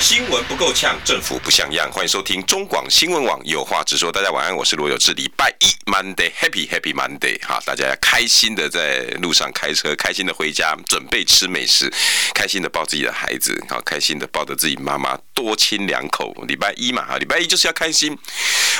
[0.00, 1.86] 新闻不够呛，政府不像样。
[1.92, 4.10] 欢迎收听中广新闻网，有话直说。
[4.10, 5.12] 大家晚安，我是罗有志。
[5.12, 7.38] 礼拜一，Monday，Happy Happy Monday。
[7.46, 11.92] 哈，大家要开心的在路上开车，开心的回家，准备吃美食，
[12.34, 16.34] 开心的抱自己的孩子，好，开心的抱着自己妈妈，多亲两口。
[16.48, 18.16] 礼拜一嘛，哈，礼拜一就是要开心，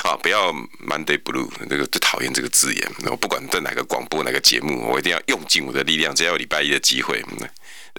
[0.03, 0.51] 啊，不要
[0.87, 2.91] Monday Blue，这个最讨厌这个字眼。
[3.05, 7.23] 我不管在哪个广播哪个节目，我一定要用尽我的力量，只要有礼拜一的机会。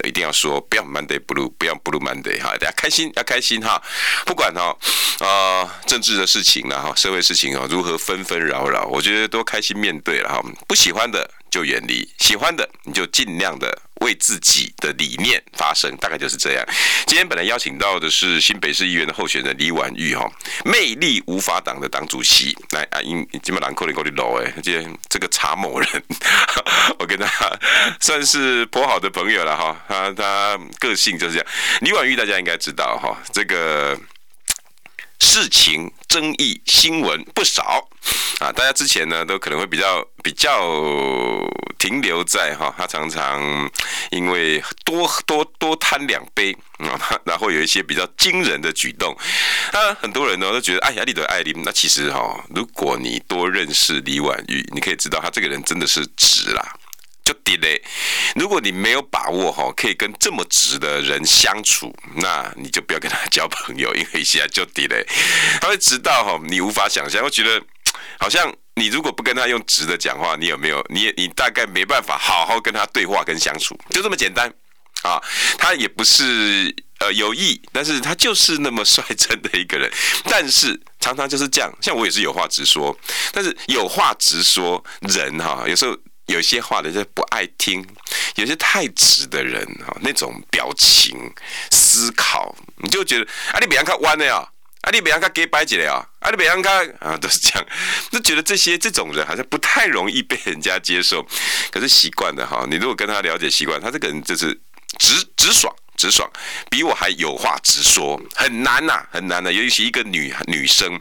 [0.04, 3.80] 一定要说，不要 Monday Blue，不要 Blue Monday 哈，大家开心要开心哈，
[4.26, 4.76] 不管哈
[5.20, 13.76] 啊、呃、政治的事情啦哈，社会事情啊如何纷纷扰扰，我觉得都开心面对了哈，不喜欢的就远离，喜欢的你就尽量的。
[14.02, 16.64] 为自己的理念发声，大概就是这样。
[17.06, 20.30] 今天本来邀请到的是新北市议员的候选人李婉玉哈，
[20.64, 25.88] 魅力无法挡的党主席来啊，因今麦兰扣里扣里楼哎，这这个查某人，
[26.98, 27.26] 我跟他
[28.00, 31.46] 算是颇好的朋友了哈，他他个性就是这样。
[31.80, 33.98] 李婉玉大家应该知道哈，这个。
[35.24, 37.88] 事情争议新闻不少
[38.38, 40.60] 啊，大家之前呢都可能会比较比较
[41.78, 43.40] 停留在哈，他常常
[44.10, 49.16] 因为多多多贪两杯啊， 然后有一些比较惊人的举动，
[49.72, 56.76] 啊，很多人呢都觉得哎呀，你的爱琳，那其实哈，如果你多认识李婉玉，你可以知道他这个人真的是直啦。
[57.24, 57.80] 就地雷，
[58.34, 65.06] 如果你没有把握哈，可以跟这么直的人相处，那你就不要跟他交朋友，因为一下就地雷，
[65.60, 67.22] 他会直到哈，你无法想象。
[67.22, 67.62] 我觉得
[68.18, 70.84] 好像你如果不跟他用直的讲话，你有没有？
[70.88, 74.52] 你你大概没办法好好跟他对话跟相处，就这么简单
[75.02, 75.22] 啊。
[75.58, 79.88] 他也不是呃有意，但是他就是那么率真的一个人。
[80.24, 82.98] 但是常常就是这样，像我也是有话直说，
[83.32, 85.96] 但是有话直说人哈，有时候。
[86.32, 87.86] 有些话人家不爱听，
[88.36, 91.30] 有些太直的人哈，那种表情、
[91.70, 94.36] 思考，你就觉得啊，你别让他弯了呀，
[94.80, 97.66] 啊，你别让他给摆起来啊，啊，你别让他啊，都是这样，
[98.10, 101.24] 就觉得这些这种人好像不太容易被人家接受。
[101.70, 104.58] 可是习惯了哈，你如果跟他了解习惯，他这个人就是
[104.98, 106.28] 直直爽直爽，
[106.70, 110.98] 比我还有话直说，很难呐，很难的，尤其一个女女生。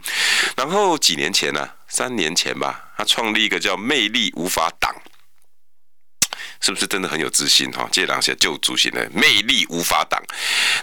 [0.56, 4.94] 然后几年前呢，三年前吧，他创立一个叫“魅力无法挡”。
[6.62, 7.88] 是不是真的很有自信哈？
[7.92, 10.22] 这两些旧主席的魅力无法挡，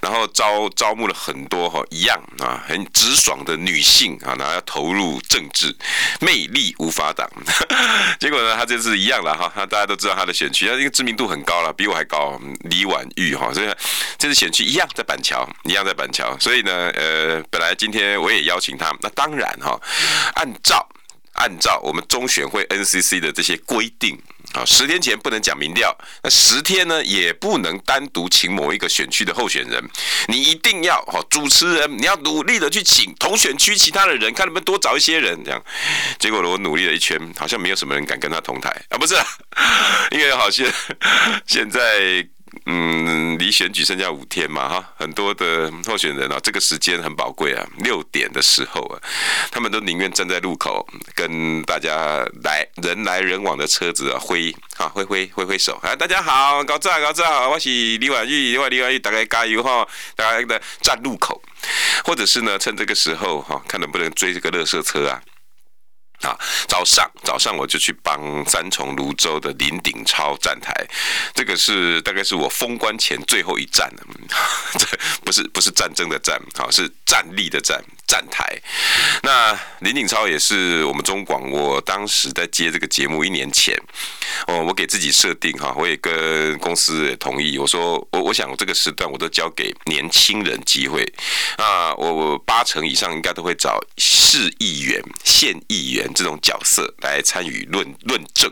[0.01, 5.73] 然后招招募了很多哈一样啊很直爽的女性啊，然后要投入政治，
[6.19, 7.27] 魅力无法挡。
[8.19, 12.39] 结果呢，他这次一样了哈，大家都知道他的选区，他这个知名度很高了，比我还高。
[12.69, 13.67] 李婉玉哈，所以
[14.17, 16.37] 这次选区一样在板桥，一样在板桥。
[16.39, 19.79] 所以呢，呃，本来今天我也邀请他，那当然哈，
[20.35, 20.87] 按照
[21.33, 24.19] 按照我们中选会 NCC 的这些规定。
[24.53, 29.83] 啊，十天前不能讲民调，那十天呢也不能单独请某一个选区的候选人，
[30.27, 35.63] 你一定要哈主持人，你要努力的去请同选区其他的人，看能不能多找一些人这样。
[36.17, 39.15] 结果，我努力了一圈，好像没有什么人敢跟他同台啊，不是，
[40.11, 40.65] 因为好像
[41.45, 42.27] 现在。
[42.65, 49.01] 嗯，离选举剩下五天嘛，哈，很多的候选人啊，这个时间很宝贵啊，六点的时候啊，
[49.51, 61.41] 他们都宁愿站在路口跟大家来人来人往的车子啊挥啊挥挥挥挥手啊，大家好，高照高照，我是李婉玉，我李婉玉，大家加油哈，大家的站路口，
[62.03, 65.21] 或者是呢，趁这个时候哈，看能不能追这个垃圾车啊。
[66.21, 66.37] 啊，
[66.67, 70.73] 早上早上我就去帮三重泸州的林鼎超站台，
[71.33, 74.03] 这个是大概是我封关前最后一站了，
[74.77, 74.85] 这
[75.23, 77.81] 不是不是战争的战，好是站立的站。
[78.09, 78.43] 站台，
[79.21, 83.79] 那林景超也是我们中广，我当时在接这个节目一年前，
[84.47, 91.05] 哦，我给自己设定哈，我也跟公司也同意，我说我我想这个时段我都交给年轻人机会，
[91.59, 98.51] 那，我我八成以上应该都会找市议员、县议员这种角色来参与论论证。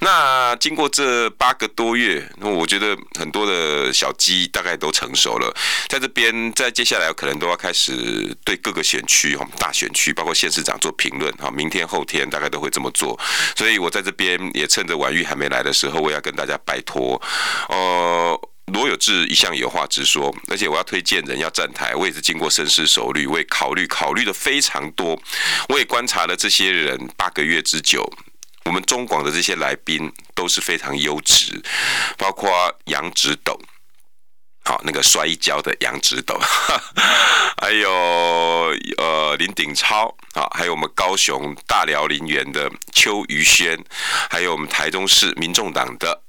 [0.00, 5.54] 那经过这八个多月，那我觉得很多的小鸡大概都成熟了，
[5.88, 11.50] 在这边，在接下来可能都要开始对各个选区、大选区，包括县市长做评论哈。
[11.50, 13.18] 明天后天大概都会这么做，
[13.56, 17.20] 所以我在这边也趁着婉玉还没来的时候，我要跟大家拜托，
[17.68, 18.50] 呃。
[18.72, 25.20] 罗有志一向有话直说，而且我要推荐人要站台，我也是经过深思熟虑，我也考虑考虑的非常多，
[25.68, 28.02] 我也观察了这些人八个月之久，
[28.64, 31.62] 我们中广的这些来宾都是非常优质，
[32.16, 32.50] 包括
[32.86, 33.58] 杨植斗。
[34.66, 36.40] 好，那个摔跤的杨植斗，
[37.60, 37.90] 还有
[38.96, 43.78] 呃林鼎超，好，还有我们高雄大寮林园的邱于轩，
[44.30, 46.23] 还有我们台中市民众党的。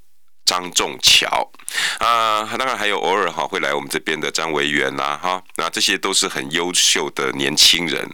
[0.46, 1.50] 张仲桥
[1.98, 8.08] 啊，当然还有偶尔哈会来我们这边的张维元呐哈，那这些都是很优秀的年轻人，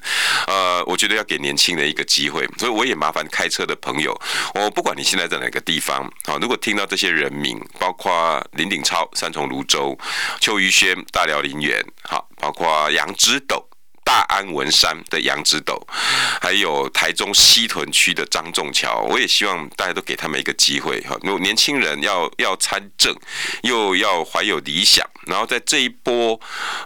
[0.46, 4.18] 呃，我觉得要给年轻人一个机会，所以我也麻烦开车的朋友，
[4.54, 9.96] 我不管你现在在哪个地方，好，如果听到这些人名，包括林鼎超、三重芦洲、
[10.40, 13.62] 邱于轩、大寮林园，好，包括杨植斗。
[14.04, 15.80] 大安文山的杨植斗，
[16.40, 21.16] 还有台中西屯区的张仲桥，我也希望大家都给他们一个机会哈。
[21.22, 23.14] 如果年轻人要要参政，
[23.62, 26.38] 又要怀有理想，然后在这一波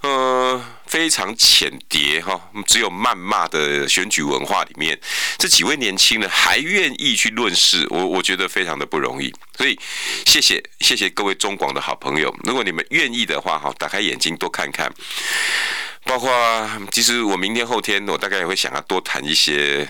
[0.03, 4.99] 呃非常浅碟哈，只有谩骂的选举文化里面，
[5.39, 9.33] 这几位年轻人还愿意去论事，我我觉得非常的不容易。
[9.57, 9.79] 所以
[10.27, 14.93] 谢谢谢谢各位中广的好朋友，如果你们愿意的话哈，打开眼睛多看看。
[16.07, 16.33] 包括，
[16.93, 19.87] 其实我明天后天，我大概也会想要多谈一些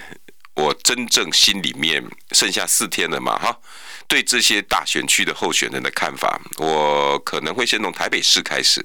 [0.54, 2.02] 我真正心里面
[2.32, 3.56] 剩下四天了嘛，哈，
[4.08, 8.84] 对这些大选区的候选人的看法，我可能会先从台北市开始，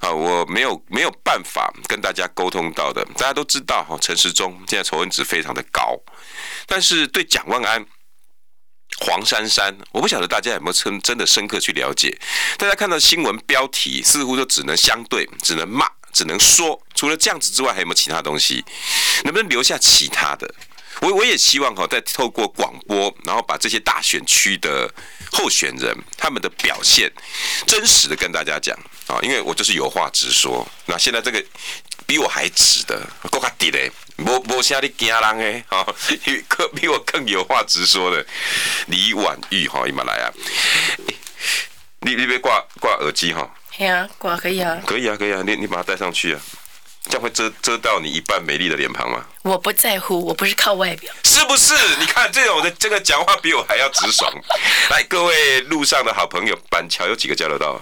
[0.00, 5.96] 啊，我没有没有办法跟大家沟通到的，大家都知道哈，陈时中现在仇恨值非常的高，
[6.66, 7.86] 但是对蒋万安、
[8.98, 12.18] 黄珊珊，我不晓得大家有没有真真的深刻去了解，
[12.58, 15.86] 大家看到新闻标题似乎都只能相对，只能骂。
[16.12, 18.64] 只能说，除了这样子之外，还有没有其他东西？
[19.24, 20.54] 能不能留下其他的？
[21.00, 24.92] 我我也希望哈，再透过广播，然后把这些大选区的
[25.32, 27.10] 候选人他们的表现
[27.66, 28.76] 真实的跟大家讲
[29.06, 30.66] 啊，因为我就是有话直说。
[30.86, 31.42] 那现在这个
[32.06, 33.00] 比我还直的，
[33.30, 36.44] 够卡底嘞，无无啥你惊人诶，啊，比
[36.76, 38.24] 比我更有话直说的
[38.86, 40.30] 李婉玉哈，你们来啊，
[42.00, 43.50] 你你别挂挂耳机哈。
[43.78, 46.40] 以啊，挂可以啊，可以啊，可以啊，你你把它戴上去啊，
[47.04, 49.24] 这样会遮遮到你一半美丽的脸庞吗？
[49.42, 51.74] 我不在乎，我不是靠外表，是不是？
[51.98, 54.32] 你看这种的这个讲话比我还要直爽。
[54.90, 57.80] 来，各位路上的好朋友，板桥有几个交流道？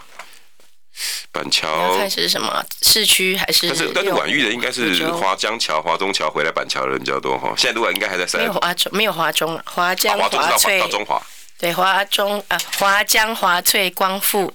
[1.33, 3.69] 板桥看是什么市区还是？
[3.69, 7.55] 但是但是婉玉的应该是华江桥、华中桥回来板桥的人比较多哈。
[7.57, 8.41] 现在如果应该还在三。
[8.41, 10.29] 没有华中，没有华中，华江华
[10.59, 11.23] 翠到中华。
[11.59, 14.53] 对，华中啊，华江华翠光复。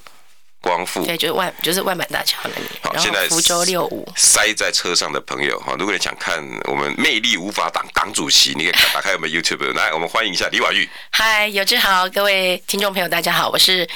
[0.66, 2.68] 光复对，就是万就是万板大桥那里。
[2.82, 10.90] 好，现在福州六五塞在车上的朋友哈，如果你想看我们魅力无法挡党主席，你可以打开我们 YouTube 来，我们欢迎一下李婉玉。
[11.12, 13.88] 嗨，有志豪，各位听众朋友，大家好，我是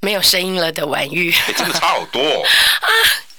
[0.00, 1.30] 没有声音了的婉玉。
[1.30, 2.42] 欸、真的差好多哦。
[2.80, 2.88] 啊！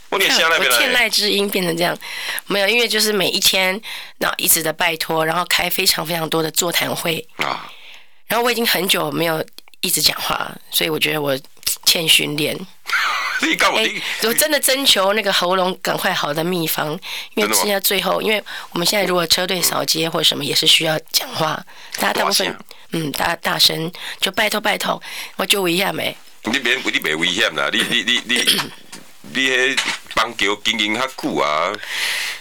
[0.09, 1.97] 我欠籁之音变成这样，
[2.45, 3.81] 没有，因为就是每一天，
[4.19, 7.67] 然后一直的拜托，然后开非常非常多的座谈会啊，
[8.27, 9.43] 然后我已经很久没有
[9.81, 11.35] 一直讲话，所以我觉得我。
[11.85, 12.57] 欠训练，
[13.41, 16.97] 哎，我真的征求那个喉咙赶快好的秘方，
[17.35, 21.63] 因为剩下最后，因为我们现在如果车队扫街或者什么也是需要讲话，
[21.99, 22.57] 大家大部分
[22.91, 25.01] 嗯，大大声就拜托拜托，
[25.35, 26.15] 我就危险没？
[26.43, 28.61] 你别你别危险啦，你你你你
[29.33, 29.79] 你迄
[30.15, 31.71] 棒球经营较久啊？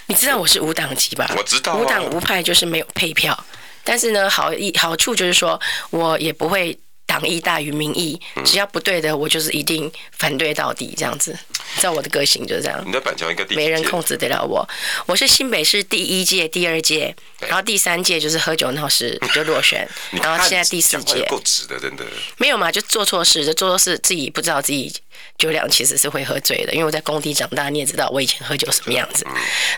[0.06, 1.30] 你知道我是无党籍吧？
[1.36, 3.36] 我知道，无党无派就是没有配票，
[3.82, 5.60] 但是呢，好一好处就是说
[5.90, 6.78] 我也不会。
[7.06, 11.38] 党意大于民意，只要不对的，我就是一定反对到底，这样子。
[11.80, 12.82] 照我的个性就是这样。
[12.86, 14.68] 你在板桥应该没人控制得了我。
[15.06, 21.24] 我是新北市第一届、第二届，然后第三届就是喝酒闹事 就落选，然后现在第四届。
[21.28, 22.04] 够直的，真的。
[22.38, 24.92] 没有嘛，就做错事，就做错事，自己不知道自己
[25.38, 26.72] 酒量其实是会喝醉的。
[26.72, 29.26] 因为我在工地长大，你也知道我以前喝酒什么样子。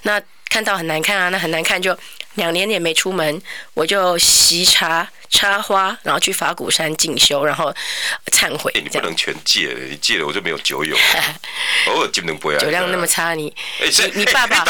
[0.03, 0.21] 那
[0.59, 1.97] 看到很难看啊，那很难看，就
[2.35, 3.41] 两年也没出门，
[3.75, 5.09] 我就习茶。
[5.31, 7.71] 插花，然后去法鼓山进修，然后
[8.33, 8.73] 忏悔。
[8.73, 10.97] 欸、你不能全戒了，你戒了我就没有酒友。
[11.89, 12.59] 偶尔不杯啊。
[12.59, 14.65] 酒量那么差，你、欸、你爸爸。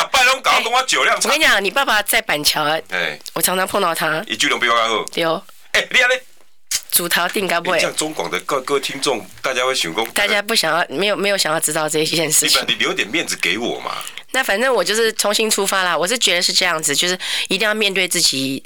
[0.72, 1.28] 我酒量差。
[1.28, 2.76] 我跟你讲，你爸爸在板桥啊。
[2.88, 4.20] 欸、我常常碰到他。
[4.26, 5.04] 你酒量比我还好。
[5.12, 5.40] 对哦。
[5.70, 6.20] 哎、欸，你啊你。
[6.90, 7.78] 主逃定该不会。
[7.78, 10.04] 这样中广的各各位听众，大家会想讲。
[10.12, 12.60] 大家不想要，没有没有想要知道这件事情。
[12.66, 13.96] 你你留点面子给我嘛。
[14.32, 15.96] 那反正我就是重新出发啦。
[15.96, 18.62] 我是觉得是这样子，就是一定要面对自己。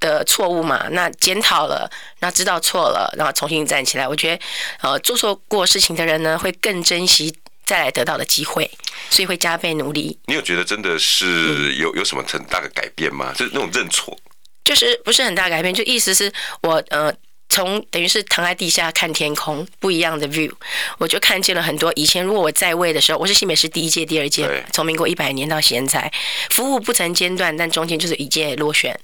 [0.00, 1.90] 的错误嘛，那检讨了，
[2.20, 4.06] 那知道错了，然后重新站起来。
[4.06, 4.42] 我觉得，
[4.80, 7.36] 呃，做错过事情的人呢，会更珍惜
[7.66, 8.70] 再来得到的机会，
[9.10, 10.16] 所以会加倍努力。
[10.26, 13.32] 你有觉得真的是有有什么很大的改变吗？
[13.36, 14.16] 就是那种认错，
[14.64, 17.12] 就是不是很大改变，就意思是我呃
[17.48, 20.52] 从等于是躺在地下看天空，不一样的 view，
[20.98, 26.12] 我就看见了很多以前如果我在位的时候，我是新北市第一届、第二届，从民国一百年到现在，
[26.50, 28.98] 服务不曾间断，但中间就是一届落选。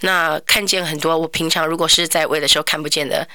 [0.00, 3.28] 那看见很多我平常如果是在位的时候看不见的。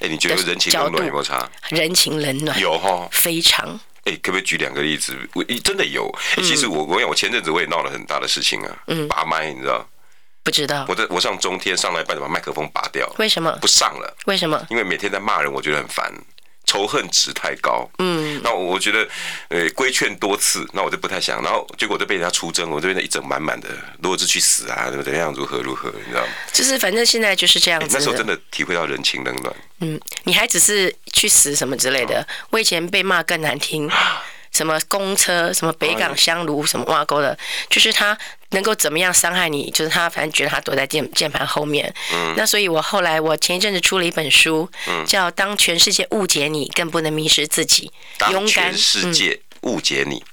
[0.00, 1.50] 哎，你觉得人情冷暖有没有差？
[1.70, 3.80] 人情冷暖有哈，非常。
[4.04, 5.16] 哎，可不可以举两个例子？
[5.32, 6.14] 我真的有。
[6.36, 9.88] 其实我我讲，我前阵子我也闹了很大的事情啊，嗯，拔麦，你知道？
[10.48, 10.86] 不知道。
[10.88, 13.06] 我在我上中天上来一半就把麦克风拔掉。
[13.18, 13.52] 为什么？
[13.60, 14.16] 不上了。
[14.24, 14.66] 为什么？
[14.70, 16.12] 因为每天在骂人，我觉得很烦。
[16.64, 19.08] 仇恨值太高，嗯，那我觉得，
[19.48, 23.70] 呃，规劝多次，那我就不太想，然后结果就被人家出征，我这边的一整满满的，
[24.02, 26.28] 如果是去死啊，怎么怎么样，如何如何，你知道吗？
[26.52, 27.96] 就是反正现在就是这样子。
[27.96, 29.56] 那时候真的体会到人情冷暖。
[29.80, 33.90] 嗯，你还只是去死什么之类的，我以前被骂更难听。
[34.50, 37.38] 什么公车，什么北港香炉，什么挖沟的，
[37.68, 38.16] 就是他
[38.50, 39.70] 能够怎么样伤害你？
[39.70, 41.94] 就是他反正觉得他躲在键键盘后面。
[42.12, 42.34] 嗯。
[42.36, 47.90] 那所以我后来我前一阵子出了一本书，嗯，叫《当全世界误解你，更不能迷失自己》。
[48.18, 50.24] 当全世界误解你，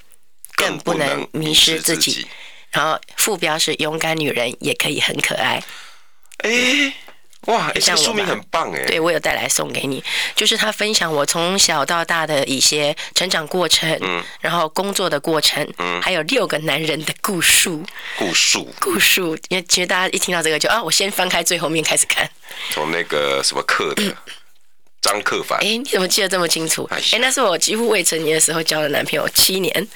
[0.55, 2.27] 更不能迷失自己。
[2.72, 5.63] 然后副标是“勇敢女人也可以很可爱”。
[6.43, 6.93] 哎。
[7.46, 8.86] 哇，这书名很棒哎！
[8.86, 10.04] 对，我有带来送给你，
[10.36, 17.70] 就是他分享我从小到大的一些成长过程，嗯，然后工作的过程，嗯，还有六个男人的故事，
[18.18, 19.22] 故事，故事。
[19.50, 22.30] 因为其实大家一听到这个就啊，我先翻开最后面开始看，
[22.72, 24.04] 从那个什么课的。
[24.04, 24.16] 嗯
[25.06, 26.90] 张克凡，哎，你怎么记得这么清楚？
[26.92, 29.88] 哎，那是我几乎未成年的时候交的男朋友，七年。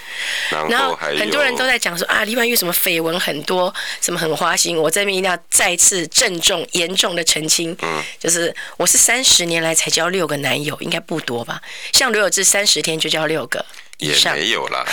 [0.70, 4.78] 然后很多人都在讲说啊，李婉玉什么绯闻很多，什么很花心。
[4.78, 11.60] 我这边一定要再次郑重、严重的澄清，嗯，就是我是三十年来才交六个男友，应该不多吧？
[11.92, 13.66] 像刘有志三十天就交六个，
[13.98, 14.86] 也没有啦，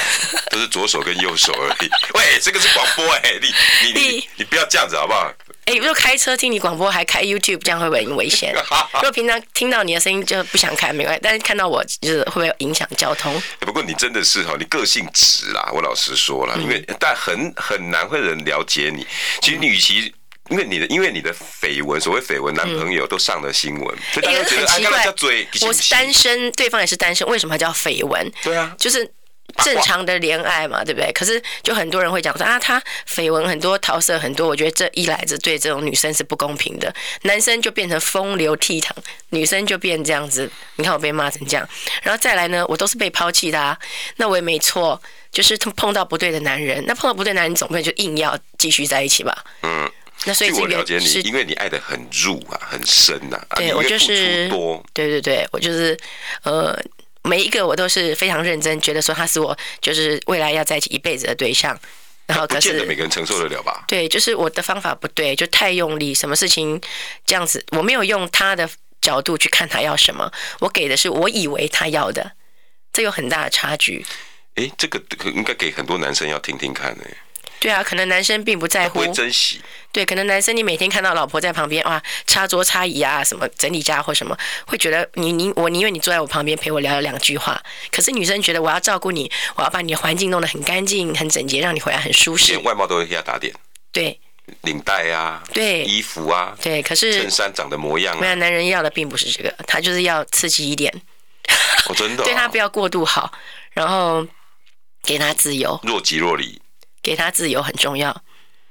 [0.51, 1.91] 都是左手跟右手而已。
[2.17, 5.31] 喂，这个是广播哎，你你你你不要这样子好不好？
[5.67, 8.55] 哎，如果开车听你广播，还开 YouTube，这样会不会很危险？
[8.95, 11.21] 如果平常听到你的声音就不想开，没关系。
[11.21, 13.43] 但是看到我，就是会不会影响交通？
[13.59, 19.05] 不过你真的是哈，你个性直啦，我老实说了，因为但很很难会人了解你。
[19.43, 20.15] 其实你与其
[20.51, 25.05] 因为你的因为你的绯闻，所谓绯闻，男朋友都上了新闻，所以大家觉得很奇怪。
[25.63, 28.33] 我是单身，对方也是单身，为什么还叫绯闻？
[28.45, 29.16] 对啊，就是。
[29.65, 31.11] 正常的恋爱嘛，对不对？
[31.13, 34.47] 可是就很多人会讲说啊，他绯闻很多，桃色很多。
[34.47, 36.95] 我觉得这一来，这对这种女生是不公平的。
[37.23, 38.91] 男生就变成风流倜傥，
[39.31, 40.51] 女生就变这样子。
[40.77, 41.69] 你看我被骂成这样，
[42.03, 43.79] 然后再来呢，我都是被抛弃的啊。
[44.17, 45.01] 那我也没错，
[45.33, 46.85] 就是碰到不对的男人。
[46.87, 49.45] 那碰到不对男人，总不能就硬要继续在一起吧？
[49.63, 49.91] 嗯。
[50.25, 53.57] 那所以这个是我了解你，因为你爱的很入啊，很深呐、啊。
[53.57, 54.83] 对，我就是多。
[54.93, 55.97] 对对对，我就是
[56.43, 56.79] 呃。
[57.27, 61.79] 每一个我都是非常认真，觉得说他是我就是未来要在一起一辈子的对象。
[62.27, 63.85] 然后可是，每个人承受得了吧？
[63.87, 66.81] 对，就是我的方法不对，就太用力，什么事情
[67.25, 68.69] 这样子，我没有用他的
[69.01, 70.29] 角度去看他要什么，
[70.59, 72.33] 我给的是我以为他要的，
[72.93, 74.05] 这有很大的差距。
[74.57, 77.05] 哎，这个应该给很多男生要听听看呢。
[77.59, 79.61] 对啊，可能男生并不在乎，不会珍惜。
[79.91, 84.37] 对，可能男生你每天看到老婆在旁边哇，擦桌擦椅啊，什么整理家或什么，
[84.67, 87.61] 会觉得你你我宁愿你坐在我旁边陪我聊聊两句话。
[87.91, 92.53] 可是女生觉得我要照顾你，我要把你的环境弄得很干净、很整洁，让你回来很舒适。
[92.53, 93.55] 连外貌都会给他打点。
[93.91, 94.21] 对，
[94.63, 96.83] 领带啊，对，衣服啊，对。
[96.83, 100.93] 可是衬衫长的模样啊，没有，男人要的并不是这个，他就是要刺激一点。
[101.89, 102.27] 哦，真的、 哦。
[102.27, 103.33] 对他不要过度好，
[103.73, 104.27] 然后
[105.03, 106.61] 给他自由，若即若离。
[107.07, 108.25] 给他自由很重要，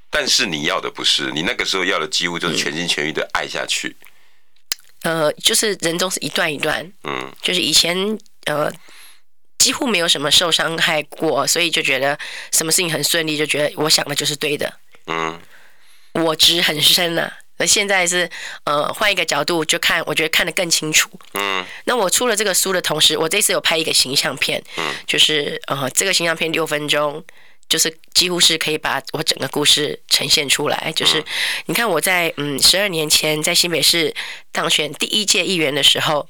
[0.09, 3.95] 但是你要的不是，你那个时候要的几乎就是全心全意的爱下去。
[5.03, 7.95] 嗯、呃，就是人总是一段一段，嗯，就是以前
[8.47, 8.69] 呃
[9.57, 12.19] 几乎没有什么受伤害过，所以就觉得
[12.51, 14.73] 什么事情很顺利，就觉得我想的就是对的，
[15.07, 15.39] 嗯，
[16.15, 17.31] 我执很深啊。
[17.57, 18.29] 那现在是
[18.65, 21.65] 呃换一个角度就看，我觉得看得更清楚，嗯。
[21.85, 27.23] 那我出了这个书的同时，我这次有拍一个形象片，嗯，就是呃这个形象片六分钟。
[27.67, 30.93] 就是几乎是可以把我整个故事呈现出来。
[30.95, 31.23] 就是
[31.65, 34.13] 你看我在嗯十二年前在新北市
[34.51, 36.27] 当选第一届议员的时候，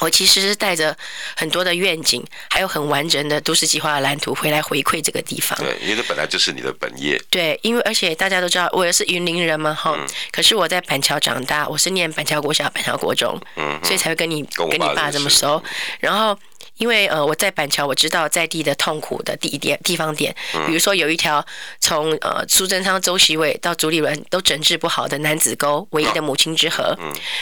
[0.00, 0.96] 我其实是带着
[1.36, 5.58] 很多的愿景，还有很完整的都市计划蓝图回来回馈这个地方。
[5.58, 7.20] 对，因为这本来就是你的本业。
[7.30, 9.96] 对，因为而且大家都知道我也是云林人嘛，哈。
[10.32, 15.62] 可是我在板桥长大，我是念板桥国小、板桥国中，嗯，所以才会跟你跟你爸这么熟。
[16.00, 16.38] 然后。
[16.80, 20.34] 因为呃，我在板桥，我知道在地的痛苦的地点地方点，
[20.66, 21.44] 比如说有一条
[21.78, 26.98] 从呃苏贞昌、周锡玮到朱立伦都整治不好的男子沟，唯一的母亲之河，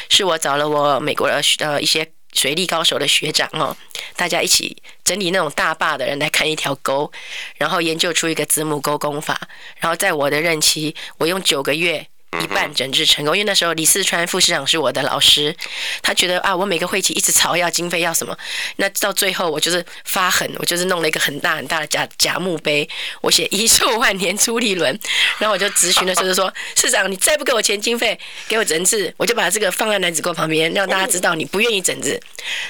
[0.08, 3.76] 是我找了我美国的呃一些水利高手的学长哦，
[4.16, 7.10] 大家一起整理那种大坝的人来看一条沟，
[7.56, 9.40] 然后研究出一个子母沟工法，
[9.78, 12.04] 然后在我的任期，我用九个月
[12.40, 15.54] 一半整治成功，因为那时候李四川副市长是我的老师，
[16.02, 18.36] 他觉得啊，我每个会期一直吵要经费要什么，
[18.76, 22.88] 那到最后我就是发狠，我就是弄了一个很大很大的假假墓碑，
[23.22, 24.98] 我写遗寿万年朱立伦，
[25.38, 32.20] 然后我就咨询的时候就说， 市长你再不给我钱经费，给我整治，我就把这个放在男子沟旁边，让大家知道你不愿意整治。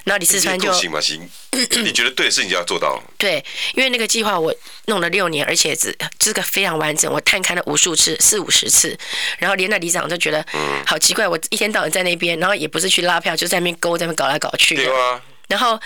[0.05, 1.00] 然后李四川就行吧？
[1.00, 1.29] 行，
[1.83, 3.03] 你觉得对的事情就要做到。
[3.19, 4.55] 对，因为那个计划我
[4.88, 8.99] 弄了六年，而且只这个非常完整，我探勘了无数次，四五十次，
[9.38, 10.45] 然后连那里长都觉得，
[10.85, 14.75] 好奇怪，我一天到晚在那边，然后也不是去拉票，就在那边勾，在那边搞来搞去。
[14.75, 15.23] 对啊。
[15.47, 15.80] 然后，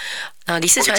[0.47, 0.99] 呃，李四川，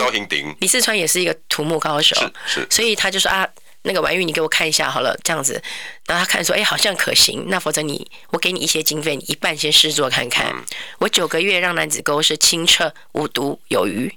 [0.60, 3.48] 李四川也是一个土木高手，是是，所以他就说啊。
[3.84, 5.62] 那个婉玉，你给我看一下好了，这样子，
[6.08, 10.48] 然后他看说，哎，好像可行，那否则你，我给你一些经费，你一半先试做看看。
[10.48, 10.64] 嗯、
[11.00, 14.14] 我九个月让男子沟是清澈无毒有余，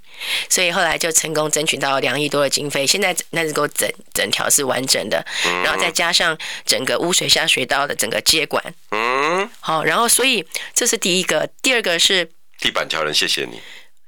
[0.49, 2.87] 所以后来就成功争取到两亿多的经费。
[2.87, 5.25] 现在男子沟整整条是完整的，
[5.65, 12.31] 然后再加上整个污水下水道的整个接管，嗯，好，然后所以这是第一个，第二个是
[12.61, 13.61] 地板桥人，谢谢你，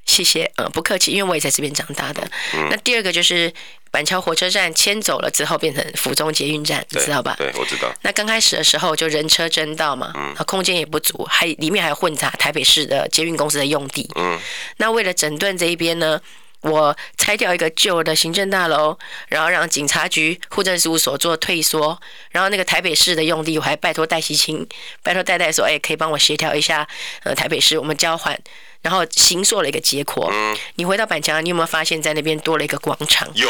[0.09, 2.29] 谢谢，嗯，不客气，因为我也在这边长大的。
[2.55, 3.53] 嗯、那第二个就是。
[3.91, 7.35] 板桥火车站迁走了之后，变成府中捷运站，你知道吧？
[7.38, 7.91] 对，我知道。
[8.03, 14.38] 那刚开始的时候就人车争道嘛，嗯，空间也不足，还里面还有混杂台北市的捷运公司的用地，嗯。
[14.77, 16.21] 那为了整顿这一边呢，
[16.61, 18.99] 我拆掉一个旧的行政大楼，
[19.29, 21.99] 然后让警察局户政事务所做退缩，
[22.31, 24.69] 然后那个台北市的用地，我还拜托戴西清，
[25.03, 26.87] 拜托戴戴说，哎，可以帮我协调一下，
[27.25, 28.38] 呃，台北市我们交换。
[28.82, 30.28] 然后形塑了一个结果。
[30.32, 33.28] 嗯，你回到板桥，你有没有发现，在那边多了一个广场？
[33.35, 33.49] 有，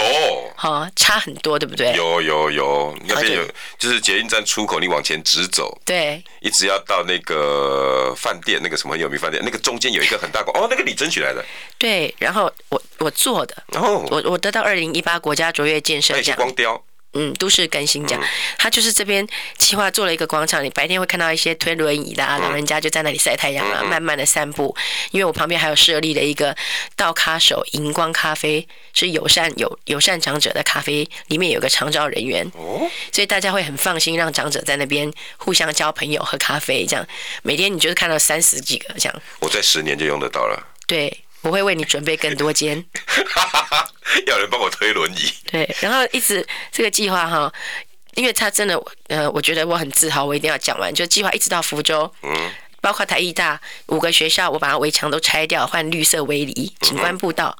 [0.57, 1.93] 好，差很多，对不对？
[1.95, 3.45] 有有有，那边有，
[3.79, 11.45] 就是捷运站出口，你往前直走，对，一直要到那个饭店，那个什么很有名饭店，那个中间有一个很大广，哦，那个你争取来的。
[11.79, 16.37] 对，然后我我做的，哦，我我得到二零一八国家卓越建设奖。
[16.37, 16.83] 光雕。
[17.19, 18.23] 嗯，都市更新奖，
[18.57, 24.75] 他就是这边计划做了一个广场，你白天会看到一些推轮椅的啊老人家就在那里晒太阳啊，慢慢的散步。
[25.11, 26.57] 因为我旁边还有设立了一个
[26.95, 32.49] 倒咖手荧光咖啡，是友善有友善长者的咖啡，里面有个长照人员，
[33.11, 37.05] 所以大家会很放心让长者在那边互相交朋友喝咖啡，这样
[37.43, 39.23] 每天你就是看到三十几个这样。
[39.41, 40.63] 我在十年就用得到了。
[40.87, 41.25] 对。
[41.43, 42.85] 我会为你准备更多间，
[44.27, 45.33] 要人帮我推轮椅。
[45.51, 47.53] 对，然后一直这个计划哈，
[48.15, 50.93] 因为他真的，呃，我觉得我很自豪，我一定要讲完。
[50.95, 57.57] 就计划一直到福州，嗯，包括台艺大五个学校，我把它围墙都拆掉，换绿色围篱、景观步道。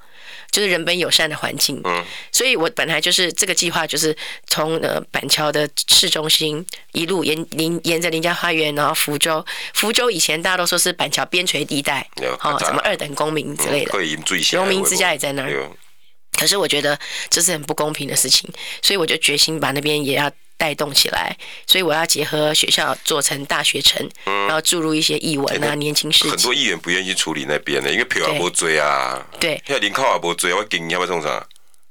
[0.51, 12.09] 就是人本友善的环境，嗯，所以我本来就是这个计划，就是从呃板桥的市中心一路沿临沿着林家花园，然后福州，福州以前大家都说是板桥边陲地带，
[12.41, 13.93] 哦，什么二等公民之类的，
[14.53, 15.71] 荣民之家也在那儿，
[16.39, 16.99] 可是我觉得
[17.29, 18.51] 这是很不公平的事情，
[18.83, 20.31] 所以我就决心把那边也要。
[20.59, 21.35] 带动起来，
[21.67, 26.29] 所以我要结合学校做成大学城，嗯、然后注入一些译文啊，欸、年轻事。
[26.29, 29.25] 很多议员不愿意处理那边的，因为票也不追啊。
[29.39, 31.47] 对，要林靠也不追，我给你要不要送啥？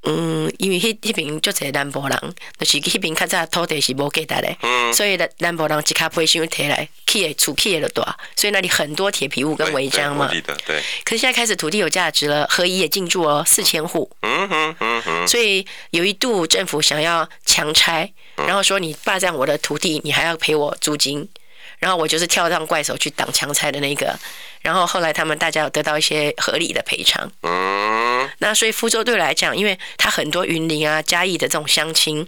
[0.08, 10.30] 嗯，因为迄迄边就在南部人，就是迄边较早土地是无价值的，嗯、所以的南部人一卡皮箱提来，起的厝起的就大，所以那里很多铁皮屋跟违章嘛。
[10.30, 10.82] 对，对。
[11.04, 14.10] 可是现在开始土地有价值了，合宜也进驻哦，四千户。
[14.22, 15.28] 嗯哼嗯哼。
[15.28, 18.12] 所以有一度政府想要强拆。
[18.46, 21.28] 然后说你霸占我的土地，你还要赔我租金，
[21.80, 24.18] 然后我就是跳上怪手去挡强拆的那个，
[24.62, 27.32] 然后后来他们大家有得到一些合理的赔偿。
[27.42, 32.26] 嗯，那所以福州对我来讲，因为他很多云林啊、嘉义的这种乡亲，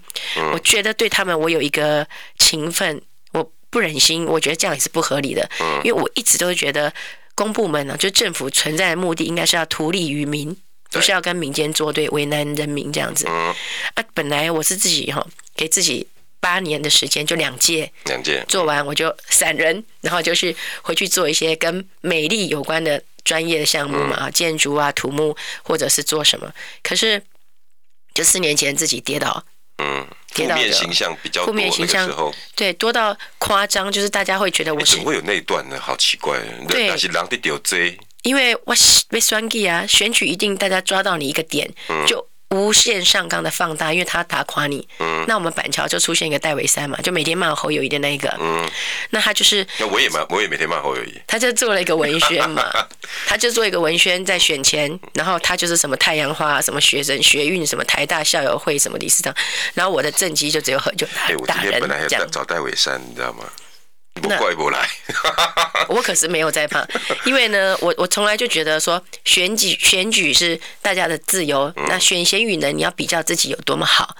[0.54, 2.08] 我觉得对他们我有一个
[2.38, 5.50] 情分，我不忍心，我觉得这样也是不合理的，
[5.84, 6.94] 因为我一直都觉得
[7.34, 10.56] 公部门呢、啊，就政府存在的目的应该是要图利于民，
[10.92, 13.28] 不是要跟民间作对，为难人民这样子。
[13.28, 13.56] 啊，
[14.14, 15.26] 本来我是自己哈。
[15.56, 16.08] 给自己
[16.40, 26.52] 八年的时间，就两届，两届做完我就散人， 然后就是回去做一些跟美丽有关的专业的项目嘛，嗯、建筑啊、土木或者是做什么。
[26.82, 27.22] 可是
[28.14, 29.44] 就四年前自己跌倒，
[29.84, 32.10] 嗯，负面形象比较负面形象
[32.56, 35.78] 对多到夸张，就是大家会觉得我是、欸、怎么会有那一段呢？
[35.80, 38.74] 好奇怪，对，但是狼的丢贼，因为我
[39.10, 42.29] 被选举啊，选举一定大家抓到你一个点、嗯、就。
[42.50, 44.88] 无限上纲的放大，因为他打垮你。
[45.00, 45.24] 嗯。
[45.28, 48.34] 那我们板桥就出现一个戴维山嘛，就每天骂侯友谊的那个。
[48.40, 48.70] 嗯。
[49.12, 49.66] 那他就是。
[49.80, 51.14] 那我也骂，我也每天骂侯友谊。
[51.28, 52.64] 他就做了一个文宣嘛，
[53.28, 59.34] 他就做一个文宣在选前，然后他就是什么太阳花，什么学生学运，什么台大校友会，什么理事长，
[59.74, 61.36] 然后我的政绩就只有很就打人。
[61.36, 63.44] 哎，我今天本来要找戴维山，你知道吗？
[64.20, 64.88] 不怪不来，
[65.90, 66.86] 我可是没有在怕，
[67.26, 74.16] 因为呢，我我从来就觉得说选举选举是大家的自由，那选贤与能，你要比较自己有多么好。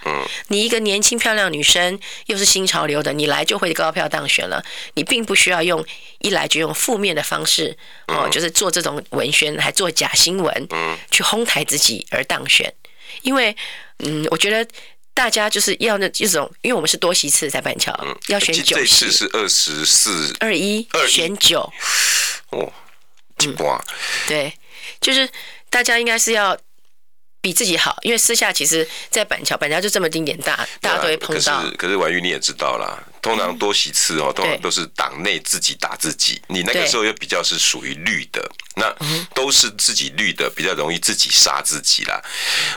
[0.48, 4.64] 你一个年轻漂亮女生，又是新潮流的，你来就会高票当选了，
[4.96, 5.86] 你并不需要用
[6.20, 10.68] 一来就用负面的方式哦，就是做这种文宣，还做假新闻，
[11.12, 12.74] 去哄抬自己而当选，
[13.22, 13.56] 因为
[14.00, 14.68] 嗯，我觉得。
[15.20, 19.06] 大家就是要那一种，因为我们是多席次在板桥，嗯、要选九席。
[19.06, 21.60] 这次是二十四二一二选九
[22.52, 22.72] 哦，
[23.38, 23.96] 几挂、嗯？
[24.30, 24.54] 对，
[25.02, 25.28] 就是
[25.70, 26.58] 大家应该是要。
[27.42, 31.62] 比自己好，因为私下其实，在板桥，板桥就这么丁点大，大家都会碰到。
[31.62, 36.42] 可是，可是婉玉你也知道啦，通常多席次哦，通常都是党内自己打自己。
[36.48, 38.94] 你那个时候又比较是属于绿的，那
[39.34, 42.22] 都是自己绿的，比较容易自己杀自己啦。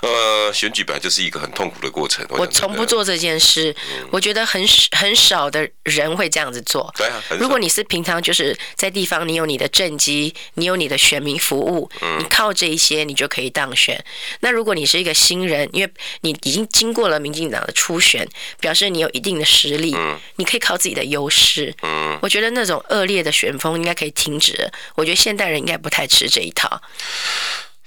[0.02, 2.26] 呃，选举本来就是一个很痛苦的过程。
[2.30, 3.74] 我从不做这件事，
[4.10, 4.62] 我觉得很
[4.96, 6.92] 很少的人会这样子做。
[6.96, 14.02] 对啊，如果你是平常就是在地方，你有你的政绩，你有你的选民服务，你靠这一些，你就可以当选。
[14.40, 18.28] 那如果你是一个新人，因为你已经经过了民进党的初选，
[18.60, 21.74] 表示你有一定的实力，嗯、你可以靠自己的优势。
[21.82, 24.70] 嗯，我觉得那种恶劣的旋风应该可以停止。
[24.94, 26.80] 我觉得现代人应该不太吃这一套。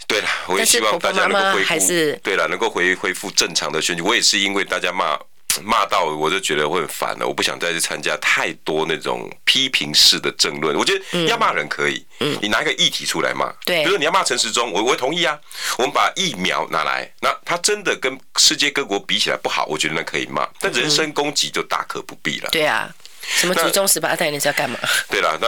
[0.07, 1.87] 对了，我也希望大家能够恢复。
[2.23, 4.01] 对了，能够恢恢复正常的选举。
[4.01, 5.19] 我也是因为大家骂。
[5.63, 10.75] 骂到我就觉得会很烦了，我不想再去参加太多那种批评式的争论。
[10.75, 12.05] 我觉得要骂人可以，
[12.41, 15.39] 你拿一个议题出来骂，对，比如说你要骂陈时中，我我同意啊。
[15.77, 22.49] 我们把疫苗拿来，那他真的跟世界各国比起来不好，我觉得那可以骂，但人身攻击就大可不必了。
[22.51, 22.93] 对啊。
[23.27, 24.77] 什么祖宗十八代，你是要干嘛？
[25.09, 25.47] 对了，那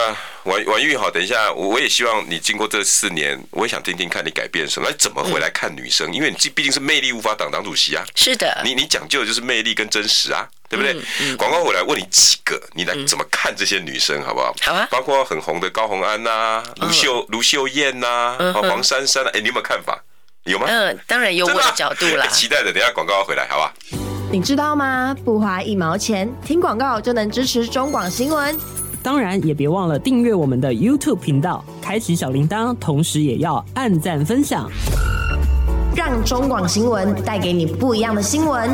[0.50, 6.12] 王王玉好，等一下，我我也希望你经过这四年，我也想听听看你改变什么，怎么回来看女生？
[6.12, 8.04] 因为你这毕竟是魅力无法挡党主席啊。
[8.14, 10.94] 是的，你你讲究的就是魅力跟真实啊，对不对？
[11.36, 14.54] 广告回来问你几个，你来怎么看这些女生，好不好？
[14.60, 14.86] 好啊。
[14.90, 20.02] 包括很红的高红安呐，卢秀卢秀燕呐，黄珊珊啊，哎，你有没有看法？
[20.44, 20.66] 有吗？
[20.68, 22.26] 嗯，当然有我的角度啦。
[22.28, 23.74] 期待着，等下广告回来，好吧？
[24.30, 25.16] 你知道吗？
[25.24, 28.54] 不花一毛钱，听广告就能支持中广新闻。
[29.02, 34.70] 当然，也别忘了订阅我们的 YouTube 频道，开启小铃铛，同时也要按赞分享，
[35.96, 38.68] 让中广新闻带给你不一样的新闻。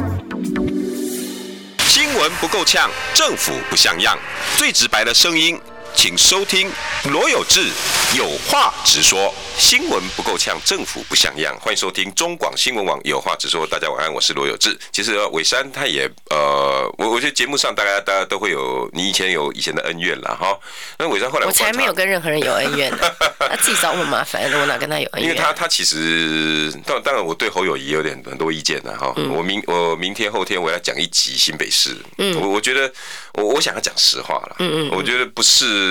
[1.78, 4.18] 新闻不够呛，政府不像样，
[4.56, 5.56] 最直白的声音，
[5.94, 6.70] 请收听
[7.04, 7.70] 罗有志
[8.16, 9.32] 有话直说。
[9.56, 11.56] 新闻不够呛，政府不像样。
[11.60, 13.64] 欢迎收听中广新闻网有话直说。
[13.64, 14.76] 大家晚安，我是罗有志。
[14.90, 20.58] 其实伟山他也呃，我我觉得节目上大家大家都会有你以前有以前的恩怨了哈。
[20.98, 22.98] 那伟山后来我，才没有跟任何人有恩怨呢，
[23.38, 25.30] 他自己找我麻烦，我哪跟他有恩怨？
[25.30, 29.14] 因为他他其实当当然我对侯友谊有点很多意见的哈。
[29.30, 32.92] 我明我明天后天我要讲一集新北市，嗯，我我觉得
[33.34, 35.83] 我我想要讲实话了，嗯嗯，我觉得不是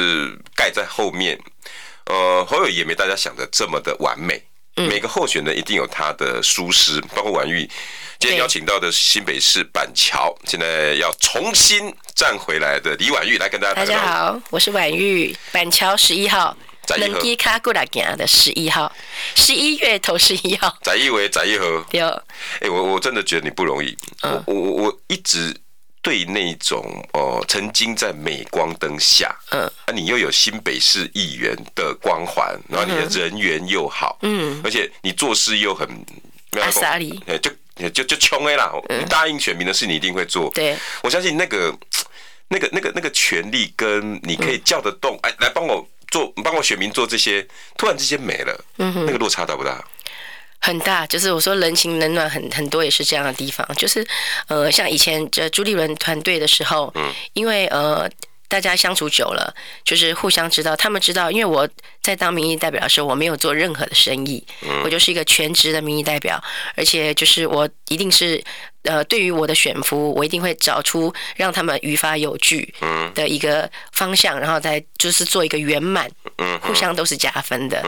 [0.56, 1.40] 盖在后面。
[2.06, 4.44] 呃，侯友宜也没大家想的这么的完美。
[4.76, 7.70] 每个候选人一定有他的疏失，包括婉玉
[8.20, 13.76] 今天邀请到的新北市板桥，现在要重新站回来的李婉玉来跟大家。
[13.76, 16.58] 大家好，我是婉玉，板桥十一号，
[17.00, 18.92] 能基卡过来行的十一号，
[19.36, 20.76] 十一月头十一号。
[20.82, 21.86] 翟一维，翟一和。
[21.92, 22.08] 有。
[22.60, 23.96] 哎，我我真的觉得你不容易。
[24.24, 25.56] 我我我一直。
[26.04, 35.88] 对那种哦，曾经在镁光灯下，嗯，啊，你又有新北市议员的光环，然后你的人缘又好，嗯，而且你做事又很
[36.62, 40.52] 阿莎力，就就就穷哎啦，你答应选民的事，你一定会做。
[40.54, 41.74] 对，我相信那个
[42.50, 49.82] 那个那个那个权力跟你可以叫得动，哎，来帮我做，帮我选民做这些，突然之间没了，那个落差大不大？
[50.66, 54.06] 很大，就是我说人情冷暖很很多也是这样的地方，就是
[54.48, 58.10] 呃，像以前这朱立伦团队的时候，嗯，因为呃
[58.48, 61.68] 大家相处久了，就是互相知道，他们知道，因为我
[62.02, 64.42] 在当民意代表的时候，我没有做任何的生意，
[64.86, 66.42] 我就是一个全职的民意代表，
[66.78, 68.44] 而且就是我一定是。
[68.84, 72.74] 呃，对于我的选夫，我一定会找出让他们于法有据
[73.16, 76.12] 的一个方向，然后再就是做一个圆满，
[76.62, 77.82] 互相都是加分的。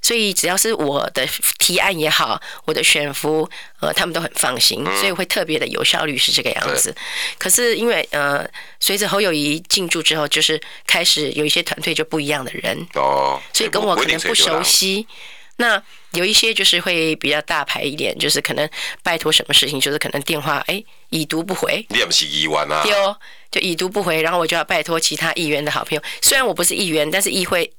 [0.00, 1.26] 所以只要是我的
[1.58, 6.94] 提案也好，我的选夫，呃，他们都很放心，所以会特别的有效率是这个样子。
[7.36, 15.08] 可是因为呃，随着侯友谊进驻之后，就是开始有一些团队就不一样的人哦，所以跟我可能不熟悉。
[15.56, 15.82] 那
[16.12, 18.68] 有一些就是会比较大牌一点，就是可能
[19.02, 21.84] 拜托什么事情，就是可能电话哎已读不回。
[21.90, 22.82] 你也不是议员啊？
[22.82, 23.16] 对哦，
[23.50, 26.02] 就已读不回，然后我就要拜托其他议员的好朋友。
[26.22, 27.70] 虽然我不是议员，但是议会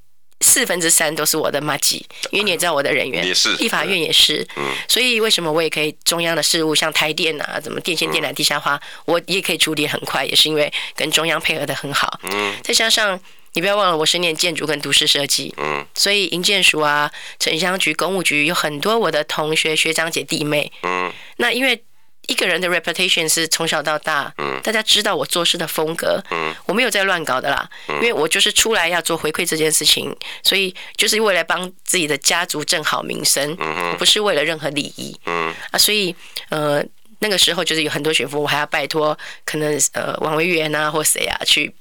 [0.42, 13.20] 四分之三都是我的马吉，因为你也知道我的人员，也是立法院也是，嗯，所以为什么我也可以中央的事务，像台电啊，怎么电线电缆地下化，我也可以处理很快，也是因为跟中央配合得很好，嗯，再加上
[13.52, 21.82] 你不要忘了，我是念建筑跟都市设计，嗯，所以营建署啊、城乡局、公务局有很多我的同学、学长姐、弟妹，嗯，那因为。
[22.28, 24.60] 一个人的 reputation 是从小到大，嗯。
[24.62, 26.54] 大家知道我做事的风格，嗯。
[26.66, 35.52] 我没有在乱搞的啦，因为我就是出来要做回馈这件事情，所以就是为了帮自己的家族正好名声，嗯不是为了任何利益，嗯。
[35.72, 36.14] 啊，所以
[36.50, 36.84] 呃
[37.18, 41.74] 那个时候就是有很多选夫，我还要拜托可能呃王维源啊或谁啊去，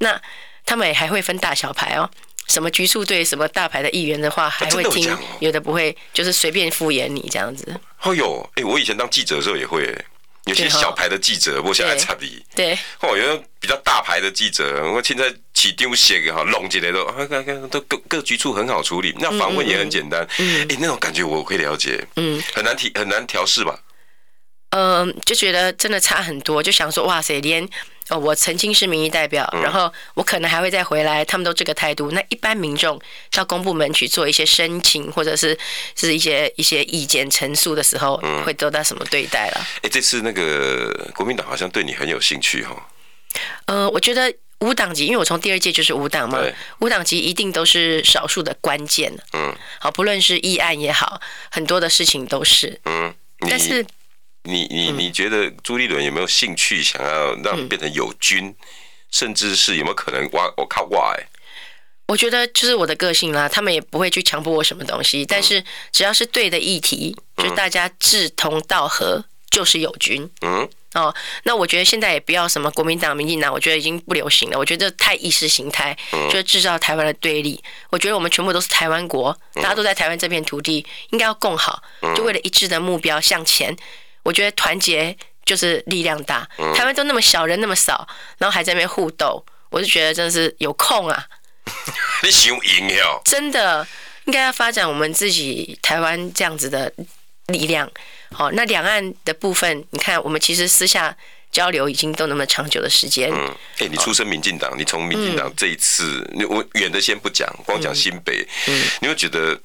[0.00, 0.20] 那
[0.66, 2.10] 他们也还会分大小牌哦。
[2.48, 7.74] 什么局处对什么大牌的议员的话还会听，有的不会，就是随便敷衍你这样子。
[8.02, 9.92] 哦呦，哎，我以前当记者的时候也会，
[10.44, 12.40] 有些小牌的记者我想来插你。
[12.54, 20.24] 对，哦，有比较大牌的记者，我现在起丢写给哈弄起来都，看看都各各局处很好处理，那访问也很简单。
[20.38, 22.06] 嗯，哎，那种感觉我会了解。
[22.14, 23.76] 嗯，很难提很难调试吧？
[24.76, 27.66] 嗯，就觉得真的差很多，就想说哇塞，连。
[28.08, 31.24] 哦，我曾经是民意代表，然后我可能还会再回来。
[31.24, 33.00] 他们都这个态度，那一般民众
[33.32, 35.58] 到公部门去做一些申请，或者是
[35.96, 39.66] 是一些一些意见陈述的时候，会得到什么对待了？
[39.82, 42.76] 哎，这次那个国民党好像对你很有兴趣哈。
[43.64, 46.38] 呃，我觉得无党籍，因为我从第二届就是无党嘛，
[46.78, 49.12] 无党籍一定都是少数的关键。
[49.32, 52.80] 嗯，好，不论是议案也好，很多的事情都是。
[52.84, 53.84] 嗯，但是。
[54.46, 58.54] 你你你觉得朱立伦有没有兴趣想要让变成友军，
[59.10, 61.14] 甚至是有没有可能挖我靠挖？
[61.18, 61.26] 哎，
[62.06, 65.26] 我觉得就是我的个性啦，他们也不会去强迫我什么东西。
[65.26, 70.30] 但是只要是对的议题，就大家志同道合，就是友军。
[70.42, 74.58] 嗯，哦，那我觉得现在也不要什么国民党、民进党，我觉得已经不流行了。
[74.58, 75.96] 我觉得太意识形态，
[76.30, 77.62] 就是制造台湾的对立。
[77.90, 81.82] 我觉得我们全部都是台湾国，大家都在台湾这片土地，应该要共好，
[82.14, 83.76] 就为了一致的目标向前。
[84.26, 86.44] 我觉得团结就是力量大。
[86.74, 88.04] 台湾都那么小，人那么少，
[88.38, 91.24] 然后还在那边互斗，我就觉得真的是有空啊！
[92.24, 93.20] 你想赢哟？
[93.24, 93.86] 真的
[94.24, 96.92] 应该要发展我们自己台湾这样子的
[97.46, 97.88] 力量。
[98.32, 101.16] 好，那两岸的部分，你看我们其实私下
[101.52, 103.30] 交流已经都那么长久的时间。
[103.32, 108.44] 嗯，哎，你出身民进党，你从民进党这一次，我远的先不讲，光讲新北，
[109.00, 109.56] 你会觉得？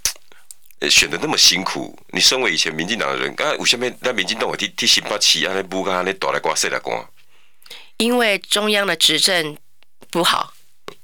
[0.90, 7.08] 选的那么辛苦，你身为以前民进党的人，刚才为什么那民进党我替替新北市安尼不干安尼大来刮细来刮？
[7.98, 9.56] 因为中央的执政
[10.10, 10.54] 不好，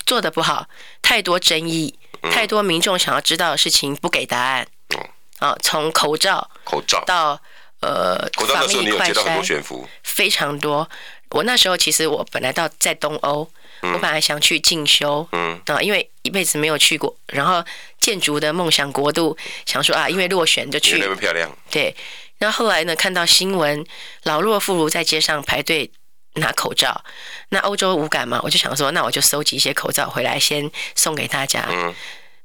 [0.05, 0.67] 做的不好，
[1.01, 1.97] 太多争议，
[2.31, 4.67] 太多民众想要知道的事情不给答案。
[4.95, 5.07] 嗯，
[5.39, 7.39] 啊，从口罩口罩到
[7.81, 10.89] 呃，口罩那时候你有接到很多悬浮，非常多。
[11.29, 13.47] 我那时候其实我本来到在东欧。
[13.81, 17.63] 我本来想去进修，嗯啊，因为一辈子没有去过，然后
[17.99, 20.97] 建筑的梦想国度，想说啊，因为落选就去。
[20.99, 21.49] 那么漂亮。
[21.69, 21.95] 对，
[22.37, 23.85] 然后后来呢，看到新闻，
[24.23, 25.89] 老弱妇孺在街上排队
[26.33, 27.03] 拿口罩，
[27.49, 31.67] 那欧洲无感嘛，我就想说，那我就收集一些口罩回来，先送给大家。
[31.69, 31.95] 嗯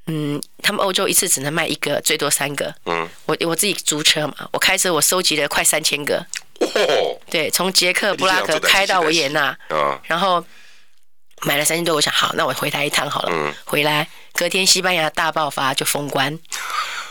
[0.07, 2.75] 嗯，他们欧洲一次只能卖一个，最多三个。
[2.87, 6.25] 嗯，我我自己租车嘛，我开车，我收集了快三千个。
[6.61, 7.19] 哦。
[7.31, 9.57] 对，从捷克布拉格开到维也纳。
[9.71, 9.99] 嗯。
[10.05, 10.45] 然后。
[11.45, 13.31] 买了三千多，我想好，那我回台一趟好了。
[13.33, 13.55] 嗯。
[13.65, 16.39] 回来隔天西班牙大爆发就封关，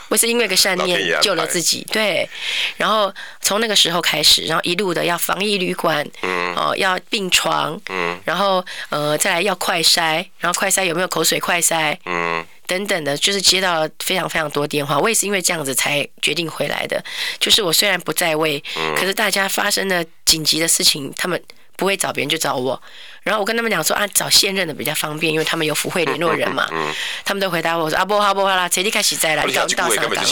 [0.08, 1.86] 我是因为个善念救了自己。
[1.92, 2.28] 对。
[2.76, 6.54] 然后从那个时候开始，然后一路的要防疫旅馆，嗯。
[6.54, 8.18] 哦，要病床，嗯。
[8.24, 12.44] 然后呃，再来要快筛，然后快筛有没有口水快筛，嗯。
[12.66, 14.98] 等等的，就是接到了非常非常多电话。
[14.98, 17.04] 我也是因为这样子才决定回来的。
[17.38, 18.94] 就是我虽然不在位，嗯。
[18.94, 21.42] 可是大家发生了紧急的事情，他们。
[21.82, 22.80] 不会找别人就找我，
[23.24, 26.64] 然后我跟他们讲说啊，找现任的比较方便，因为他们有福会联络人嘛。
[26.70, 30.24] 嗯嗯嗯、他们都回答我说啊，不好不好啦，谁你开始在啦，你搞到上当。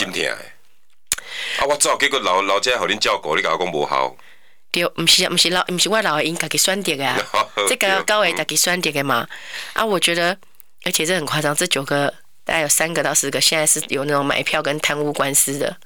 [1.59, 4.17] 啊，我走，结果老老家和恁照顾，你跟我讲不好。
[4.71, 7.19] 对，不是不是老，不是我老因家己选择的啊，
[7.69, 9.27] 这个高位自己选择的嘛。
[9.73, 10.39] 啊，我觉得，
[10.85, 15.77] 而且这很夸张，这九个大概有三个到四个，现在是有那种买票跟贪污官司的。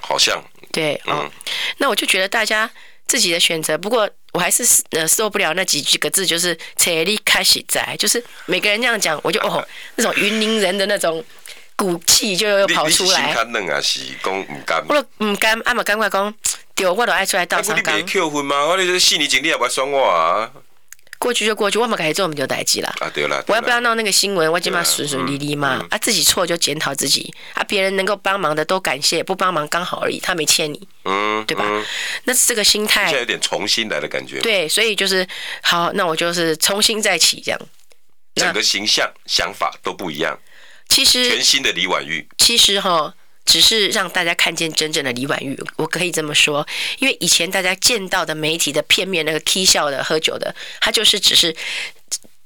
[0.00, 0.38] 好像。
[0.70, 1.30] 对，嗯、哦，
[1.78, 2.70] 那我就觉得大家
[3.06, 4.08] 自己的选择，不过。
[4.32, 11.24] 我还是呃受不了那几几个字，就是“车里开始在”，就是每个人这样讲，我就哦，那种云林人的那种
[11.74, 13.34] 骨气就又跑出来。
[13.44, 14.84] 你你是讲唔甘？
[14.90, 16.34] 我都唔甘，阿妈赶快讲，
[16.74, 17.96] 对，我都爱出来倒上岗。
[17.96, 18.66] 你别扣分吗？
[18.66, 20.52] 我你四年前你也我啊。
[21.18, 22.88] 过去就过去，我们改做我们就代志了。
[23.00, 24.50] 啊，对了，我要不要闹那个新闻？
[24.50, 25.84] 我起码顺顺利利嘛。
[25.90, 27.32] 啊，自己错就检讨自己。
[27.54, 30.88] 啊，别人能够帮忙的都感谢，不帮忙刚好而已，他没欠你。
[31.04, 31.64] 嗯，对吧？
[32.24, 33.04] 那是这个心态。
[33.06, 34.40] 现在有点重新来的感觉。
[34.40, 35.26] 对，所以就是
[35.62, 37.60] 好，那我就是重新再起这样。
[38.34, 40.38] 整个形象、想法都不一样。
[40.88, 43.12] 其实全新的李婉玉，其实哈，
[43.46, 46.66] 只是让大家看见真正的李婉玉，我可以这么说，
[46.98, 51.54] 因为以前大家见到的媒体的片面那个 K 笑的喝酒的，他就是只是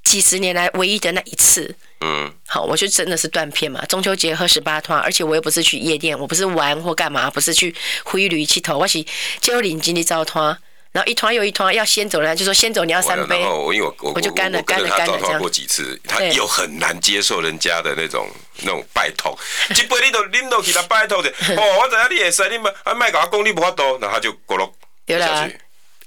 [0.04, 1.74] 几十年来唯一的那一次。
[2.02, 3.84] 嗯，好，我就真的是断片嘛。
[3.86, 9.04] 中秋节喝十八团，而且我又不是去夜店，我不是玩或干嘛，不是去挥驴去头，我是
[9.40, 10.56] 就领经历招团，
[10.92, 13.38] 然后一团又一团要先走了，就说先走你要三杯。
[13.38, 15.38] 然后因为我我我就干了干了干了这样。
[15.38, 18.28] 过几次，他又很难接受人家的那种
[18.62, 19.38] 那种拜托，
[19.70, 21.28] 一杯你都拎到去他拜托的。
[21.30, 24.68] 哦， 我知影你会使，你嘛啊卖甲我讲你无法度，然后他就咕噜
[25.06, 25.48] 对啦，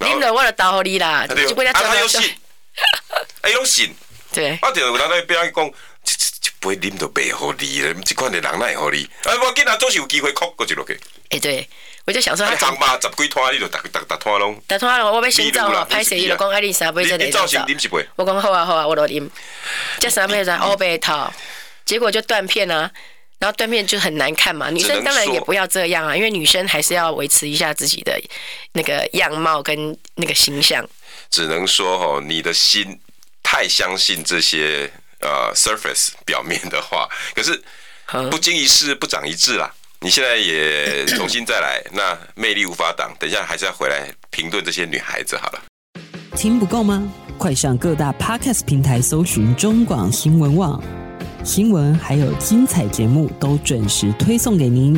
[0.00, 2.34] 拎了我就倒给你啦，就不要讲他信，
[3.42, 3.94] 哎，有信。
[4.32, 5.70] 对，我就有人在边上讲，一
[6.60, 9.08] 杯啉都白好你了，这款的人哪会好你？
[9.22, 10.98] 哎，我今仔总是有机会哭过去落去。
[11.30, 11.68] 哎，对，
[12.06, 14.62] 我就想说，他长吧，十几摊你就逐逐逐摊拢。
[14.68, 17.40] 逐摊拢，我要先走哦，拍摄伊就讲爱啉三杯才能走。
[18.16, 19.28] 我讲好啊好啊，我都啉。
[19.98, 21.32] 这三杯在欧贝套，
[21.84, 22.90] 结果就断片啊，
[23.38, 24.70] 然后断片就很难看嘛。
[24.70, 28.20] 女生当然也不要这样啊，因为女生还是要维持一下自己的
[28.72, 30.86] 那个样貌跟那个形象。
[31.30, 33.00] 只能说哦，你的心。
[33.46, 34.90] 太相信这些
[35.20, 37.62] 呃 surface 表面的话，可是
[38.30, 39.70] 不经一事不长一智啦。
[40.04, 43.10] 你现在也重新再来，那魅力无法挡。
[43.18, 45.62] 等一下还是要回来评论这些女孩子好了。
[46.36, 47.10] 听不够吗？
[47.38, 50.78] 快上各大 podcast 平台搜寻中广新闻网
[51.42, 54.94] 新闻，还有精彩节目都准时推送给您，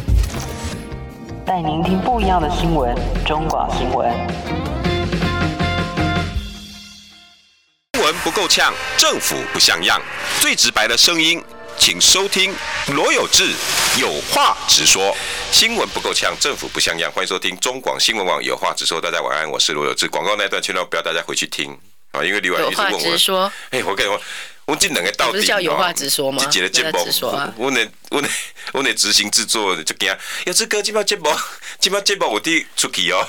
[1.46, 2.92] 带您听不一样的新闻。
[3.24, 4.12] 中广新闻。
[8.24, 10.00] 不够呛，政府不像样，
[10.40, 11.40] 最直白的声音，
[11.78, 12.54] 请收听
[12.88, 13.52] 罗有志
[13.98, 15.16] 有话直说。
[15.52, 19.00] 新闻不够呛，政府不像样，欢迎收听中广新闻网有话直说。
[19.00, 20.08] 大家晚安，我是罗有志。
[20.08, 21.78] 广告那段千万不要大家回去听
[22.12, 23.18] 啊，因为李婉玉一直问我。
[23.18, 23.52] 说。
[23.70, 24.20] 哎，我跟你说，
[24.64, 26.42] 我这两个到底叫有话直说吗？
[26.42, 26.98] 直接的节目，
[27.56, 28.28] 我那我那
[28.72, 30.14] 我那执行制作就惊，
[30.46, 31.30] 有志哥，这把节目，
[31.78, 33.26] 这把节目我得出去哦。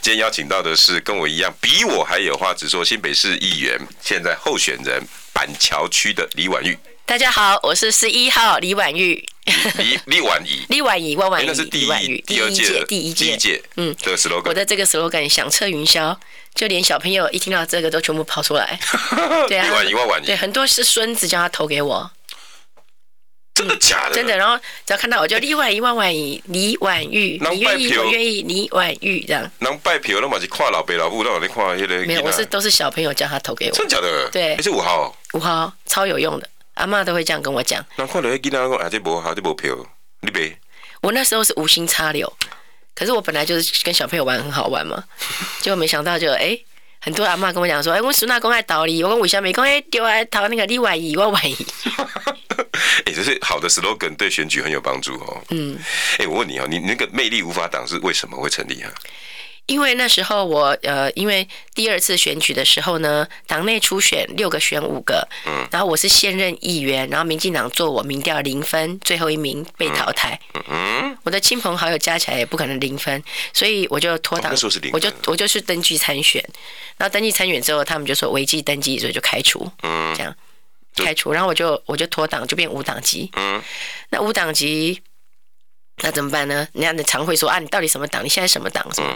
[0.00, 6.78] 今天邀请到的是跟我一样比我还有话直说新北市议员，现在候选人板桥区的李婉玉。
[7.12, 9.22] 大家好，我是十一号李婉玉。
[9.76, 13.62] 李李婉仪， 李婉仪，万婉仪，那是第一第二届第一届第一届。
[13.76, 16.16] 嗯，这个 slogan，我的这个 slogan 响彻云霄，
[16.54, 18.80] 就连小朋友一听到这个都全部跑出来。
[19.46, 22.10] 对啊，李婉仪，万婉仪，对，很多是孙子叫他投给我。
[23.52, 24.14] 真的假的？
[24.14, 29.50] 真的，然后只要看到我就李婉仪、万婉仪、李婉玉，你愿意我愿意，李婉玉这样。
[29.58, 32.06] 能拜票那嘛是跨老北老母，那我你看那个。
[32.06, 33.72] 没有，我是都是小朋友叫他投给我。
[33.72, 34.30] 真的假的？
[34.30, 34.56] 对。
[34.62, 35.14] 是五号。
[35.34, 37.84] 五号超有用的，阿妈都会这样跟我讲。
[37.96, 39.76] 那看到那囡仔讲，啊这无好，这无票，
[40.20, 40.58] 你别。
[41.00, 42.32] 我那时候是无心插柳，
[42.94, 45.02] 可是我本来就是跟小朋友玩很好玩嘛，
[45.60, 46.38] 结果没想到就哎。
[46.38, 46.66] 欸
[47.04, 49.52] 很多阿妈跟我讲说，哎、欸，我孙那公爱道理，我讲为什么？
[49.52, 51.56] 讲哎，丢来投那个李婉仪，我婉仪。
[53.04, 55.42] 哎，这是好的 slogan，对选举很有帮助哦。
[55.50, 55.76] 嗯。
[56.12, 58.92] 哎、欸，我问你哦，你那个魅力无法挡是为什么会成立啊？
[59.66, 73.22] 因为那时候我呃，因为第二次选举的时候呢，党内初选六个选五个，嗯，然后我是现任议员，然后民进党做我民调零分，最后一名被淘汰，嗯，嗯，我的亲朋好友加起来也不可能零分，
[73.52, 74.52] 所以我就脱党，
[74.92, 76.42] 我就我就去登记参选，
[76.98, 80.34] 然后登记参选之后，他们就说违纪登记，所以就开除，嗯，这样。
[80.96, 83.62] 开除，然后我就我就脱党，就变无党籍，嗯，
[84.10, 85.00] 那无党籍。
[86.02, 86.66] 那怎么办呢？
[86.72, 88.24] 人家你常会说啊，你到底什么党？
[88.24, 88.86] 你现在什么党？
[88.94, 89.08] 什么？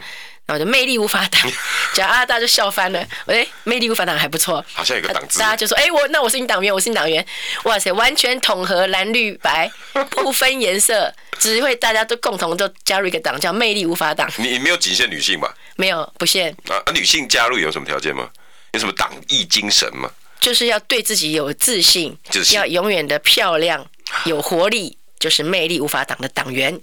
[0.46, 1.42] 然后我就魅力无法挡，
[1.92, 3.04] 讲啊，大家就笑翻了。
[3.26, 5.40] 哎，魅力无法挡还不错，好像有个党字。
[5.40, 7.24] 大家就说，哎，我那我是你党员，我是你党员。
[7.64, 9.68] 哇塞，完全统合蓝绿白，
[10.10, 14.30] 不分颜色，只会大家都共同都加入一个党，叫魅力无法挡。
[14.36, 15.52] 你没有仅限女性吧？
[15.74, 16.56] 没有，不限。
[16.68, 18.30] 啊，女性加入有什么条件吗？
[18.72, 20.08] 有什么党义精神吗？
[20.38, 23.84] 就是要对自己有自信，就是要永远的漂亮，
[24.26, 24.96] 有活力。
[25.18, 26.78] 就是魅力无法挡的党员，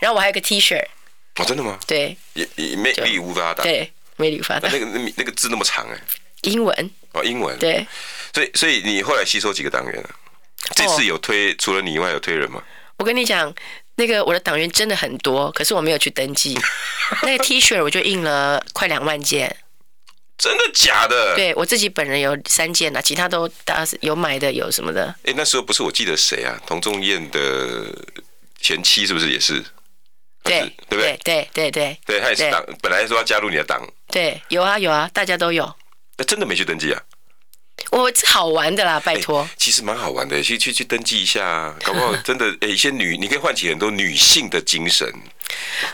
[0.00, 0.80] 然后我还有个 T 恤，
[1.36, 1.78] 哦，真的吗？
[1.86, 4.70] 对，也魅力无法挡，对，魅力无法挡。
[4.72, 6.00] 那个那那个字那么长哎，
[6.42, 6.90] 英文。
[7.12, 7.58] 哦，英文。
[7.58, 7.86] 对，
[8.32, 10.10] 所以所以你后来吸收几个党员了？
[10.74, 12.62] 这次有推除了你以外有推人吗？
[12.98, 13.54] 我跟你讲，
[13.96, 16.58] 那个我的党员真的很多，可是我没有去登记。
[17.22, 19.54] 那个 T 恤我就印了快两万件，
[20.38, 21.34] 真的假的？
[21.34, 25.14] 对我自己本人有三件了，其他都大家是有买的，有什么的？
[25.24, 26.60] 哎，那时候不是我记得谁啊？
[26.66, 27.86] 童仲彦的
[28.60, 29.64] 前妻是不是也是？
[30.42, 31.18] 对，对不对？
[31.24, 33.80] 对对对对，他也是党，本来说要加入你的党。
[34.08, 35.74] 对，有啊有啊，大家都有。
[36.18, 37.02] 那真的没去登记啊？
[37.90, 39.48] 我好玩的啦，拜托。
[39.56, 45.10] 其实蛮好玩的，去去去登记一下，搞不好真的哎， 一些女你可以唤起很多女性的精神。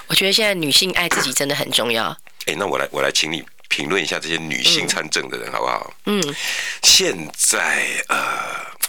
[0.06, 2.16] 我觉得现在女性爱自己真的很重要。
[2.46, 3.42] 哎，那我来我来请你。
[3.72, 5.94] 评论一下这些女性参政的人好不好？
[6.04, 6.22] 嗯，
[6.82, 8.18] 现在呃，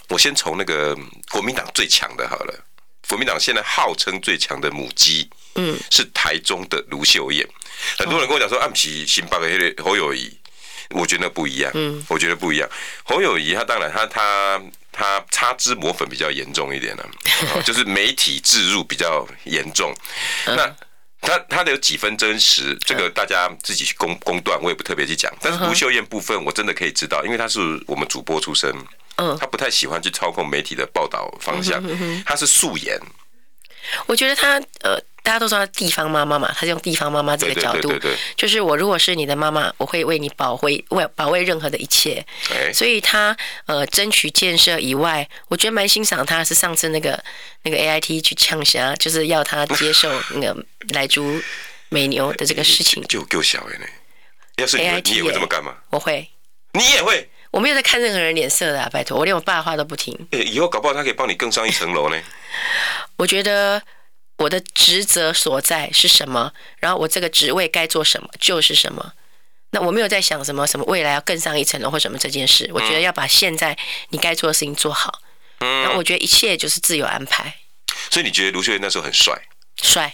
[0.10, 0.94] 我先从那个
[1.32, 2.54] 国民党最强的好了。
[3.08, 7.48] 国民党现在号称最强的母鸡，嗯，是台中的卢秀燕。
[7.98, 10.38] 很多人跟我讲说，按起新北的侯友谊，
[10.90, 11.72] 我觉得不一样。
[11.76, 12.68] 嗯，我觉得不一样。
[13.04, 14.62] 侯友谊他当然他他
[14.92, 17.10] 他擦脂抹粉比较严重一点了，
[17.64, 19.96] 就是媒体置入比较严重。
[20.46, 20.76] 那
[21.24, 25.34] 他他的有几分真实，这个大家自己去公公断，我也不特别去讲。
[25.42, 28.72] 但是卢秀燕部分，我真的可以知道，因为他是我们主播出身。
[29.16, 31.82] 嗯，他不太喜欢去操控媒体的报道方向，
[32.26, 33.00] 他是素颜。
[34.06, 37.92] 我觉得他呃，大家都说地方妈妈嘛，她是用地方妈妈这个角度，
[38.36, 42.24] 就是我如果是你的妈妈，我会为你保卫为保卫任何的一切。
[42.74, 47.24] 所以她呃争取建设以外，我觉得蛮欣赏她是上次那个
[47.64, 51.42] 那个 AIT 去呛虾，就是要她接受那个来猪
[51.88, 53.02] 美牛的这个事情。
[53.04, 53.86] 就够小哎呢，
[54.58, 55.74] 要是你你也会这么干吗？
[55.90, 56.30] 我会，
[56.74, 57.30] 你也会。
[57.52, 60.14] 我没有在看任何人脸色的啊，拜托，我连我爸的话都不听。
[60.32, 62.20] 欸，以后搞不好他可以帮你更上一层楼呢。
[63.16, 63.80] 我觉得
[64.44, 69.14] 我的职责所在是什么，然后我这个职位该做什么就是什么。
[69.72, 72.70] 那我没有在想什么什么未来要更上一层楼或什么这件事。
[72.74, 73.78] 我觉得要把现在
[74.10, 75.22] 你该做的事情做好。
[75.60, 75.84] 嗯。
[75.84, 77.56] 那我觉得一切就是自由安排。
[78.12, 79.34] 所以你觉得卢秀燕那时候很帅？
[79.82, 80.14] 帅。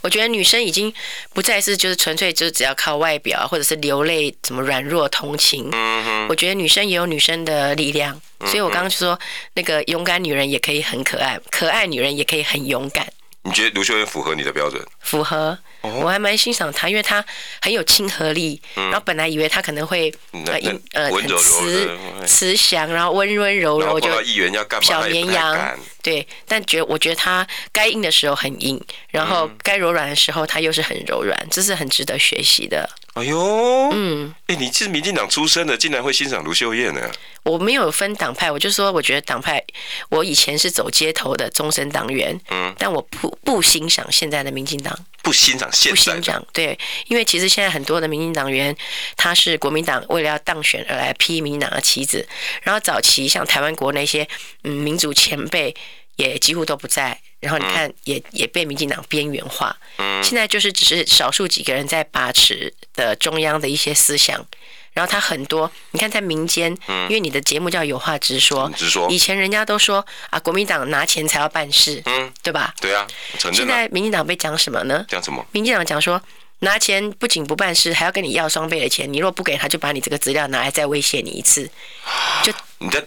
[0.00, 0.92] 我觉得女生已经
[1.34, 5.68] 不再是就是纯粹就是只要靠外表或者是流泪怎么软弱同情。
[5.72, 9.18] 嗯我觉得女生也有女生的力量，所以我刚刚就说
[9.54, 13.06] 那个勇敢女人也可以很可爱，可爱女人也可以很勇敢。
[13.54, 14.84] 你觉得卢秀燕符合你的标准？
[15.04, 17.24] 符合，我还蛮欣赏他，因为他
[17.60, 18.60] 很有亲和力。
[18.74, 20.58] 然后本来以为他可能会呃
[20.92, 24.10] 呃很慈慈祥，然后温温柔柔，就
[24.80, 25.78] 小绵羊。
[26.02, 28.78] 对，但觉我觉得他该硬的时候很硬，
[29.08, 32.86] 然后该柔软的时候他又是很柔软，这是很值得学习的。
[33.14, 37.00] 哎呦，嗯，哎，你是民进党出身的，竟然会欣赏卢秀燕呢？
[37.44, 39.62] 我没有分党派，我就说，我觉得党派，
[40.10, 46.78] 我以前是走街头的终身党员，嗯，但我不不欣赏现在的民进党，不欣赏现在，不欣赏，对，
[47.08, 48.76] 因为其实现在很多的民进党员，
[49.16, 52.26] 他是国民党为了要当选而来披民进党的旗子，
[52.62, 54.28] 然后早期像台湾国那些
[54.62, 55.74] 嗯民主前辈。
[56.16, 59.76] 也几乎都不在，然后你看也，也也被民进党边缘化。
[60.22, 64.46] 现在就是只是少数几个人在把持的中央的一些思想，
[64.94, 69.10] 然后他很多，你看在民间，因为你的节目叫有话直说，直说。
[69.10, 72.72] 以前人家都说啊，国民党拿钱才要办事，嗯，对吧？
[72.80, 73.06] 对啊。
[73.52, 75.04] 现在民进党被讲什么呢？
[75.08, 75.44] 讲什么？
[75.52, 76.22] 民进党讲说，
[76.60, 79.12] 拿钱不仅不办事，还要跟你要双倍的钱。
[79.12, 81.68] 你若不给他，就把你这个资料拿来再威胁你一次，
[82.44, 82.52] 就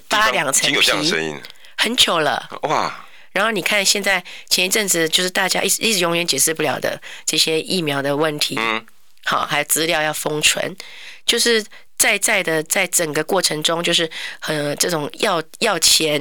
[0.09, 1.35] 扒两层皮。
[1.79, 8.83] 很久了哇，然后你看现在前一阵子就是大家一直一直永远解释不了的这些疫苗的问题，嗯，
[9.29, 10.73] 好，还有资料要封存，
[11.25, 11.61] 就是
[11.97, 14.09] 在在的在整个过程中，就是
[14.47, 16.17] 呃这种要要钱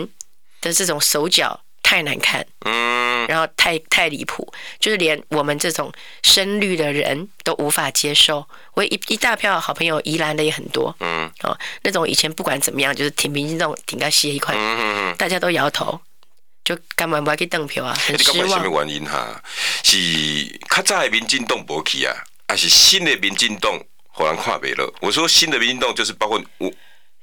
[0.60, 5.92] 的这种手脚太难看，嗯，然后太太离谱，就是连我们这种
[6.24, 8.44] 深绿的人都无法接受。
[8.74, 16.00] 我一一大票好朋友宜兰的也很多，嗯，哦，那种以前不管怎么样，就是挺民进党挺到斜一块，嗯嗯大家都摇头，
[16.64, 18.48] 就根本不要去投票啊，很失望。
[18.48, 19.40] 什么原因哈？
[19.84, 22.12] 是较早的民进党无去啊，
[22.48, 24.92] 还是新的民进党忽然看袂了？
[25.00, 26.72] 我说新的民进党就是包括我，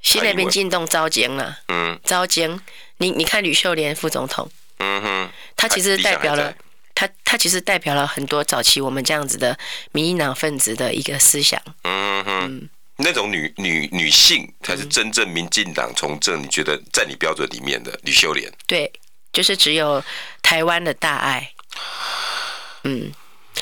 [0.01, 2.59] 新的民进党招奸了，嗯，遭奸。
[2.97, 6.53] 你你看吕秀莲副总统，嗯哼，他其实代表了。
[6.95, 9.57] 他他其实代表了很多早期我们这样子的
[9.93, 11.59] 民进党分子的一个思想。
[11.81, 18.47] 嗯哼，那种女女女性才是真正民进党从政，你觉得在你标准里面的吕秀莲？
[18.67, 18.93] 对，
[19.33, 20.03] 就是只有
[20.43, 21.51] 台湾的大爱。
[22.83, 23.11] 嗯，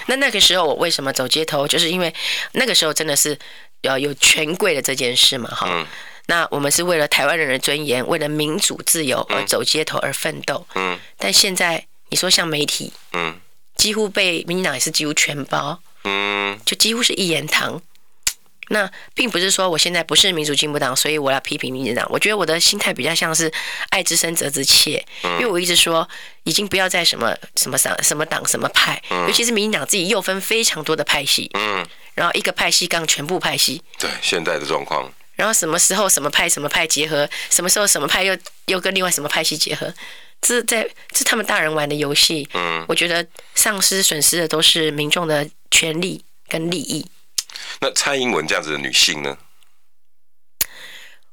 [0.07, 1.67] 那那个时候我为什么走街头？
[1.67, 2.13] 就是因为
[2.53, 3.37] 那个时候真的是
[3.81, 5.67] 要有权贵的这件事嘛，哈。
[5.69, 5.87] 嗯。
[6.27, 10.65] 那我们是为了台湾人的尊严，为了民主自由而走街头而奋斗。
[10.75, 10.99] 嗯。
[11.17, 11.85] 但现在。
[12.13, 13.39] 你说像媒体，嗯，
[13.77, 17.81] 几乎被民进党也是几乎全包，嗯，就几乎是一言堂。
[18.71, 22.07] 那并不是说我现在不是民主进步党，所以我要批评民进党。
[22.09, 23.51] 我觉得我的心态比较像是
[23.89, 26.07] 爱之深责之切，因为我一直说，
[26.43, 39.93] 已经不要再什么什么党什么党什么派，尤其是民进党自己又分非常多的派系，嗯，然后一个派系杠全部派系，对现在的状况，然后什么时候什么派什么派结合，什么时候什么派又又跟另外什么派系结合。
[40.39, 47.05] 这是在这是他们大人玩的游戏，嗯，我觉得丧失损失的都是民众的权利跟利益。
[47.79, 49.37] 那蔡英文这样子的女性呢？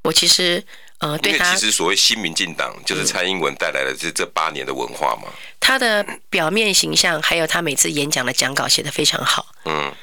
[0.03, 0.65] 我其实
[0.99, 5.29] 呃，对她，其实所谓新民进党就是蔡英文带来的这这八年的文化嘛。
[5.61, 9.95] 她的表面形象还有她每次演讲的讲稿写得非常好，嗯，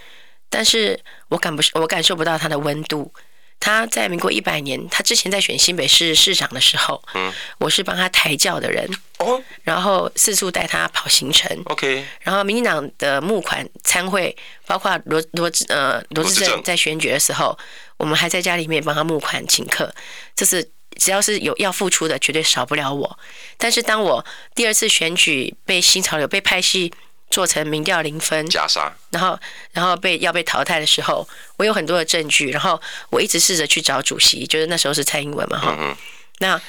[0.49, 3.11] 但是我感不我感受不到她的温度。
[3.59, 8.87] 他在民国一百年，他之前在选新北市市长的时候，嗯，我是帮他抬轿的人，
[9.17, 14.35] 哦，然后四处带他跑行程，OK，然后民进党的募款参会，
[14.67, 17.57] 包括罗罗志呃罗志正在选举的时候，
[17.97, 19.91] 我们还在家里面帮他募款请客，
[20.35, 23.19] 这是只要是有要付出的，绝对少不了我。
[23.57, 26.93] 但是当我第二次选举被新潮流被派系。
[27.35, 29.37] 做成民调零分，加沙，然后
[29.73, 31.27] 然后被要被淘汰的时候，
[31.57, 35.93] 我有很多的证据，然后我一直试着去找主席，就是那时候是蔡英文嘛，哈、嗯，
[36.39, 36.61] 那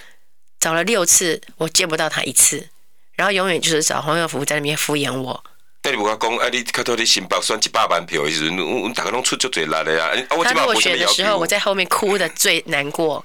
[0.59, 2.69] 找了六次，我见不到他一次，
[3.15, 5.45] 然后永远就是找黄友福在那边敷衍我。
[5.85, 10.11] 那你不要讲，哎，你看到你新北选一百万票，意思，我大概拢出就最难的呀。
[10.29, 13.25] 他如果选的时候，我在后面哭的最难过。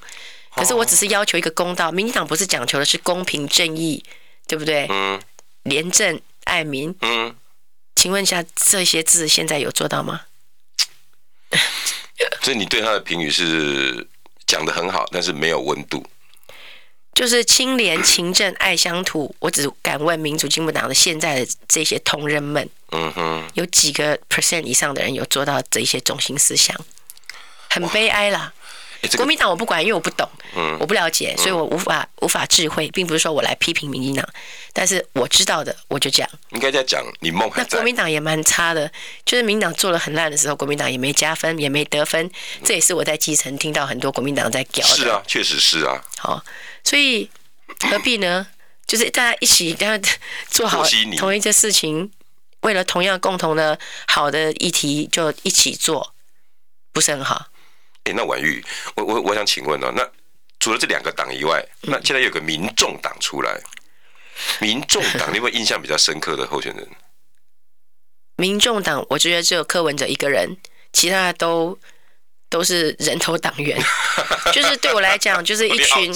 [0.54, 4.04] 可是我只是要求一个公道，民进党不是讲求的是公平正义，
[4.46, 4.86] 对不对？
[4.90, 5.20] 嗯，
[5.64, 6.20] 廉政。
[6.44, 7.34] 爱民，嗯，
[7.94, 10.22] 请问一下，这些字现在有做到吗？
[12.42, 14.06] 所以你对他的评语是
[14.46, 16.06] 讲的很好，但是没有温度。
[17.14, 19.34] 就是清廉、勤政、爱乡土。
[19.38, 26.74] 我只敢问民主进步党的现在的这些同仁们，嗯哼，有几个 percent 以上的人有做到这些中心思想？
[27.68, 28.52] 很悲哀啦。
[29.16, 34.26] 国民党我不管，因为我不懂，嗯，我不了解，所以我无法无法智慧，并不是说我来批评民进党，
[34.72, 36.28] 但是我知道的我就讲。
[36.50, 37.50] 应该在讲你梦。
[37.56, 38.90] 那国民党也蛮差的，
[39.24, 42.30] 就是民党做了很烂的时候，国民党也没加分，也没得分，
[42.64, 44.86] 这也是我在基层听到很多国民党在屌。
[44.86, 46.00] 是啊，确实是啊。
[46.18, 46.44] 好，
[46.84, 47.28] 所以
[47.90, 48.46] 何必呢？
[48.86, 50.16] 就是大家一起大家
[50.48, 50.84] 做好
[51.16, 52.10] 同一件事情，
[52.60, 56.14] 为了同样共同的好的议题，就一起做，
[56.92, 57.46] 不是很好？
[58.10, 58.64] 那婉玉，
[58.96, 60.06] 我我我想请问哦，那
[60.58, 63.60] 除了这两个党以外，那现在有个民众党出来，
[64.60, 66.88] 民众党，你有没有印象比较深刻的候选人？
[68.36, 70.56] 民众党，我觉得只有柯文哲一个人，
[70.92, 71.78] 其他的都
[72.48, 73.80] 都是人头党员，
[74.52, 76.12] 就是对我来讲，就是 一群，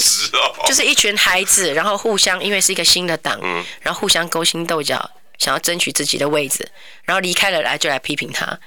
[0.67, 3.41] 就是一群孩子，然后互相，因为是一个新的党，
[3.81, 6.69] 然后互相勾心斗角，想要争取自己的位置，
[7.05, 8.59] 然后离开了来就来批评他，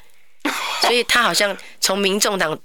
[0.82, 2.58] 所以他好像从民众党。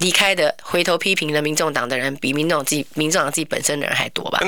[0.00, 4.40] 离开的回头批评的民众党的人，比民众自己、民众党自己本身的人还多吧？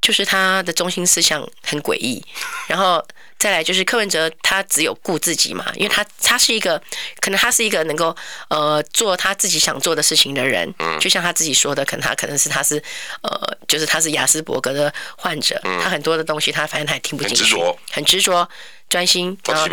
[0.00, 2.24] 就是他的中心思想很诡异，
[2.66, 3.04] 然后
[3.38, 6.80] 再来就是柯文哲，他只有顾自己嘛，因为他他是一个，
[7.20, 8.14] 可能他是一个能够
[8.48, 12.82] 呃做他自己想做的事情的人，就像他自己说的，可能他可能是他是
[13.22, 17.56] 呃，就是他是雅斯伯格的患者，他很多的东西他反正他也听不进去，
[17.90, 18.48] 很执着。
[18.90, 19.68] 专心，然后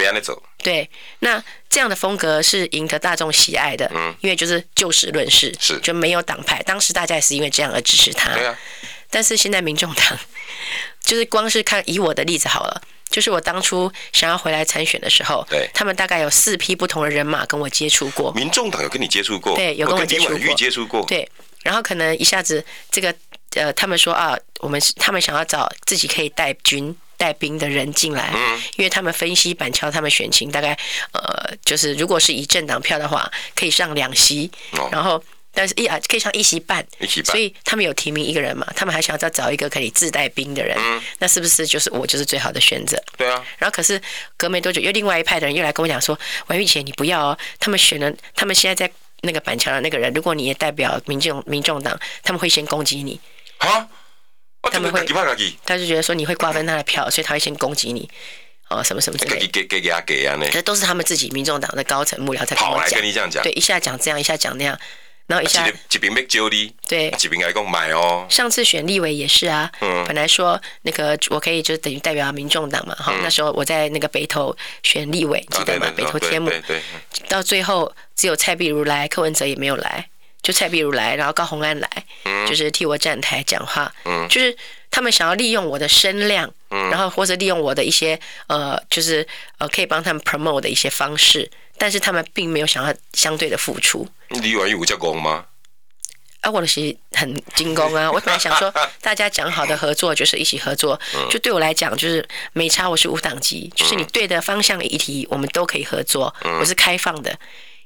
[0.61, 0.87] 对，
[1.21, 6.61] 那这样的风格是赢得大众喜爱的，嗯，因为就是就事论事，是就没有党派。
[6.61, 8.55] 当时大家也是因为这样而支持他，对啊。
[9.09, 10.19] 但是现在民众党，
[11.03, 18.31] 就是光是看以我的例子好了，就是我当初想要回来参选的时候，对，他们大概有四批不同的人马跟我接触过。
[18.33, 19.55] 民众党有跟你接触过？
[19.55, 20.55] 对，有跟我接触过。
[20.55, 21.05] 接触过。
[21.05, 21.29] 对，
[21.63, 23.13] 然后可能一下子这个
[23.55, 26.95] 呃，他们说啊，我们他们想要找自己可以带军。
[27.19, 28.31] 带兵的人进来，
[28.75, 30.77] 因为他们分析板桥他们选情大概
[31.13, 34.51] 呃，就是如果是以政党票的话，可以上两席，
[34.91, 35.19] 然后
[35.57, 40.77] 但是一啊可以上一席半一席，所以他们有提名一个人嘛，他们还想要再找一个可以自带兵的人，
[41.17, 42.95] 那是不是就是我就是最好的选择？
[43.17, 43.43] 对啊。
[43.57, 43.99] 然后可是
[44.37, 53.19] 隔没多久，又另外一派的人又来跟我讲说，王玉姐你不要哦，他们选了，他们现在在那个板桥的那个人，如果你也代表民众民众党，他们会先攻击你。
[53.57, 53.89] 好。
[54.69, 54.99] 他们会，
[55.65, 58.09] 他就觉得说你会瓜分他的票，所以他会先攻击你，
[58.69, 59.47] 哦，什么什么之类的。
[60.51, 62.99] 这都是他们自己民众党的高层幕僚在跟我讲。
[63.43, 64.77] 对，一下讲这样，一下讲那样，
[65.27, 65.67] 然后一下。
[65.67, 66.75] 一边被揪的。
[66.87, 67.07] 对。
[67.09, 68.25] 一边来讲买哦。
[68.29, 75.91] 上次选立委也是啊，本来说那个我可以就等于代表民众党嘛，哈，那时候我在那个北投选立委，记得吗？
[75.95, 76.49] 北投天母。
[76.65, 76.81] 对。
[77.27, 80.09] 到最后只有蔡碧如来，柯文哲也没有来。
[80.43, 81.89] 就蔡碧如来，然后高虹安来，
[82.47, 83.91] 就是替我站台讲话，
[84.29, 84.55] 就是
[84.89, 94.07] 他们想要利用我的声量，然后或者利用我的一些呃，就是呃可以帮他们 promote 的一些方式，但是他们并没有想要相对的付出。
[94.29, 95.45] 你玩有叫功吗？
[96.41, 98.09] 啊，我的是很精工啊！
[98.13, 100.99] 我本来想说，大家讲好的合作就是一起合作，
[101.29, 102.89] 就对我来讲就是没差。
[102.89, 107.37] 我是无党籍，就是你对的方向议题，我们都可以合作，我是开放的。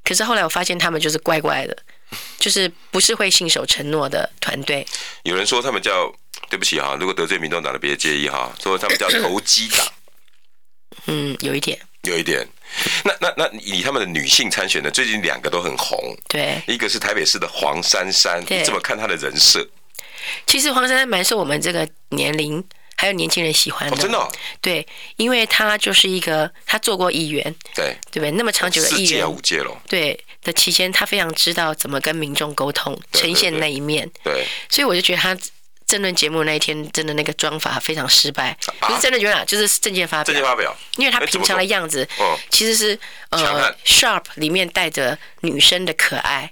[0.04, 1.78] 可是后来我发现他们就是怪怪的。
[2.38, 4.86] 就是不是会信守承诺的团队。
[5.24, 6.14] 有人说他们叫
[6.50, 9.88] 对不起哈，如果得罪民众党的别介意哈，说他们叫投机党。
[11.06, 12.46] 嗯，有一点，有一点。
[13.04, 14.90] 那那那以他们的女性参选的？
[14.90, 15.98] 最近两个都很红。
[16.28, 19.68] 对，一个是台北市的黄珊珊，你怎么看她的人设？
[20.46, 22.64] 其实黄珊珊蛮受我们这个年龄
[22.96, 23.98] 还有年轻人喜欢的。
[23.98, 24.32] 真的？
[24.62, 27.44] 对，因为她就是一个，她做过议员，
[27.76, 28.32] 对对不对？
[28.32, 29.82] 那么长久的议员，五届了。
[29.88, 30.20] 对。
[30.44, 34.10] 的期间，他非常知道怎么跟民众沟通，呈现那一面。
[34.24, 35.38] 对，所以我就觉得他
[35.92, 38.58] 政论节目那一天真的那个妆法非常失败。
[38.80, 40.24] 不、啊、是真的觉得，就是证件发表。
[40.24, 40.74] 证件发表。
[40.96, 42.08] 因为他平常的样子，
[42.50, 42.98] 其实是
[43.30, 46.50] 呃，Sharp 里面带着女生的可爱。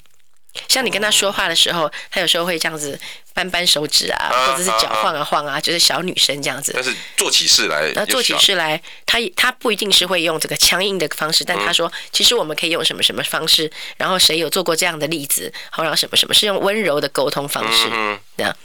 [0.67, 2.99] 像你跟他说话的时候，他有时候会这样子
[3.33, 6.71] 扳扳手指啊，或者是脚晃啊晃啊，就是小女生这样子。
[6.75, 17.89] 但是做起事来，然后做起事来，他他不一定是会用这个强硬的方式，但他说，其实我们可以用什么什么方式，然后谁有做过这样的例子，好，然后什么什么是用温柔的沟通方式，
[18.37, 18.55] 这样。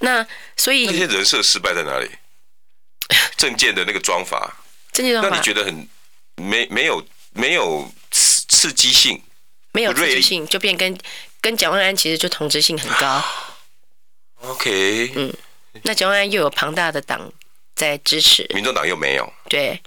[0.00, 0.26] 那
[0.56, 2.10] 所以那些人设失败在哪里？
[3.36, 4.56] 证件的那个装法，
[4.92, 5.88] 证件装法，那你觉得很
[6.34, 9.22] 没没有没有刺刺激性？
[9.72, 10.98] 没有刺激性，就变跟
[11.46, 13.24] 跟蒋万安其实就同质性很高。
[14.50, 15.32] OK，嗯，
[15.84, 17.32] 那蒋万安又有庞大的党
[17.76, 19.32] 在支持，民众党又没有。
[19.48, 19.80] 对，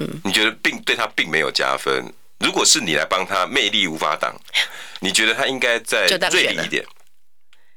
[0.00, 2.12] 嗯，你觉得并对他并没有加分？
[2.40, 4.38] 如果是你来帮他，魅力无法挡，
[5.00, 6.84] 你觉得他应该再锐利一点？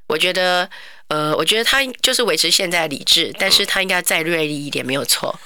[0.07, 0.70] 我觉得，
[1.07, 5.39] 呃，我觉得他就是维持现在的理智，但是他应该再锐利一点，没有错。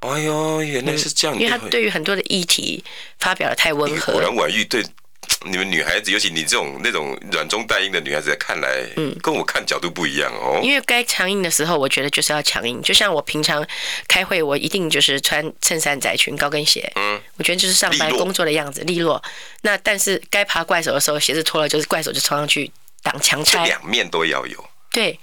[0.00, 2.82] 哎呦，原来是这样，嗯，因为他对于很多的议题
[3.20, 4.12] 发表的太温和。
[4.14, 4.84] 果然婉玉对。
[5.44, 10.60] 你们女孩子，尤其你这种那种软中带硬的女孩子，看来，嗯，跟我看角度不一样哦。
[10.62, 12.82] 因为该强硬的时候，我觉得就是要强硬。
[12.82, 13.66] 就像我平常
[14.06, 19.22] 开会，我一定就是穿衬衫、窄裙、高跟鞋，嗯，我觉得就是上班工作的样子，利落。
[19.62, 22.70] 那但是该爬怪手的时候，鞋子脱了就是怪手就冲上去
[23.02, 23.64] 挡强拆。
[23.66, 24.68] 两面都要有。
[24.90, 25.18] 对，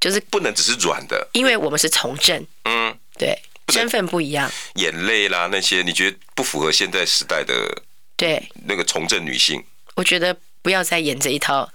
[0.00, 3.38] 就是不能只是软的，因为我们是从政，嗯，对，
[3.68, 4.50] 身份不一样。
[4.74, 7.54] 眼泪啦那些，你觉得不符合现在时代的？
[8.20, 9.64] 对，那个从政女性，
[9.94, 11.66] 我觉得不要再演这一套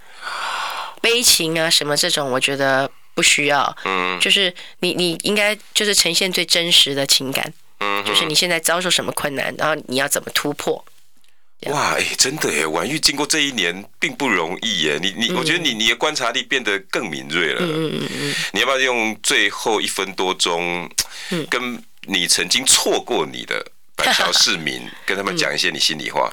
[1.02, 3.76] 悲情啊什么这种，我觉得不需要。
[3.84, 7.52] 嗯，就是你你应该就是呈现最真实的情感。
[7.80, 10.86] 嗯，就是你现在遭受什么困难，然后你要怎么突破。
[11.68, 15.00] 哇，哎，真的哎，婉玉经过这一年并不容易耶。
[15.02, 17.62] 你你，我觉得你你的观察力变得更敏锐了。
[17.62, 20.88] 嗯嗯嗯，你要不要用最后一分多钟，
[21.50, 23.66] 跟你曾经错过你的？
[23.96, 26.32] 板桥市民 跟他们讲一些你心里话。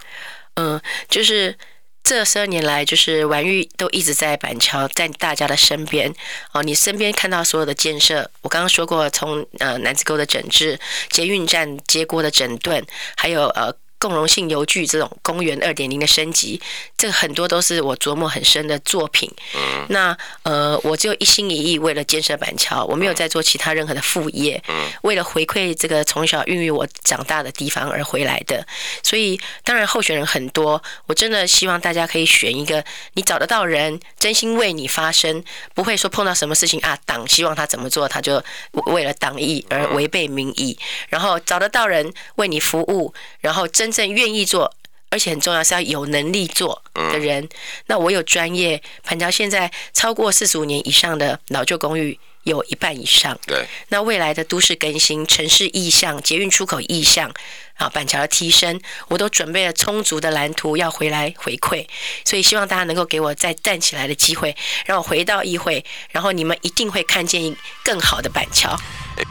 [0.55, 1.57] 嗯，就是
[2.03, 6.13] 这十二年来，就是婉玉都一直在板桥，在大家的身边。
[6.53, 10.79] 哦，你身边看到所有的建设，我刚刚说过，从呃南子沟的整治、
[11.11, 12.85] 捷运站接过的整顿，
[13.17, 13.75] 还有呃。
[14.03, 16.61] 共荣性游具这种公园二点零的升级，
[16.99, 19.33] 这个很多都是我琢磨很深的作品。
[19.55, 24.61] 嗯，那呃，我只有一心一意为了建设板桥，我没有在做其他任何的副业。
[24.67, 28.67] 嗯，为了回馈这个从小孕育我长大的地方而回来的。
[29.05, 35.45] 所以，当然候选人很多，我真的希望大家可以选一个你找得到人，真心为你发声，
[35.75, 38.43] 不会说碰到什么事情啊，党希望他怎么做，他就
[38.73, 40.77] 为了党意而违背民意。
[41.09, 43.92] 然后找得到人为你服务，然后真。
[43.93, 44.75] 真正愿意做，
[45.11, 47.47] 而且很重要是要有能力做的人。
[47.87, 53.39] 那我有专业，板桥现在超过四十五年以上的老旧公寓有一半以上。
[53.47, 57.31] 对，那未来的都市更新、城市意向、捷运出口意向
[57.75, 61.87] 啊，板桥的提升，我都准备了充足的蓝图要回来回馈。
[62.25, 68.71] 所以希望大家能够给我再站起来的机会，让我回到议会，然后你们一定会看见更好的板桥。
[69.19, 69.27] 欸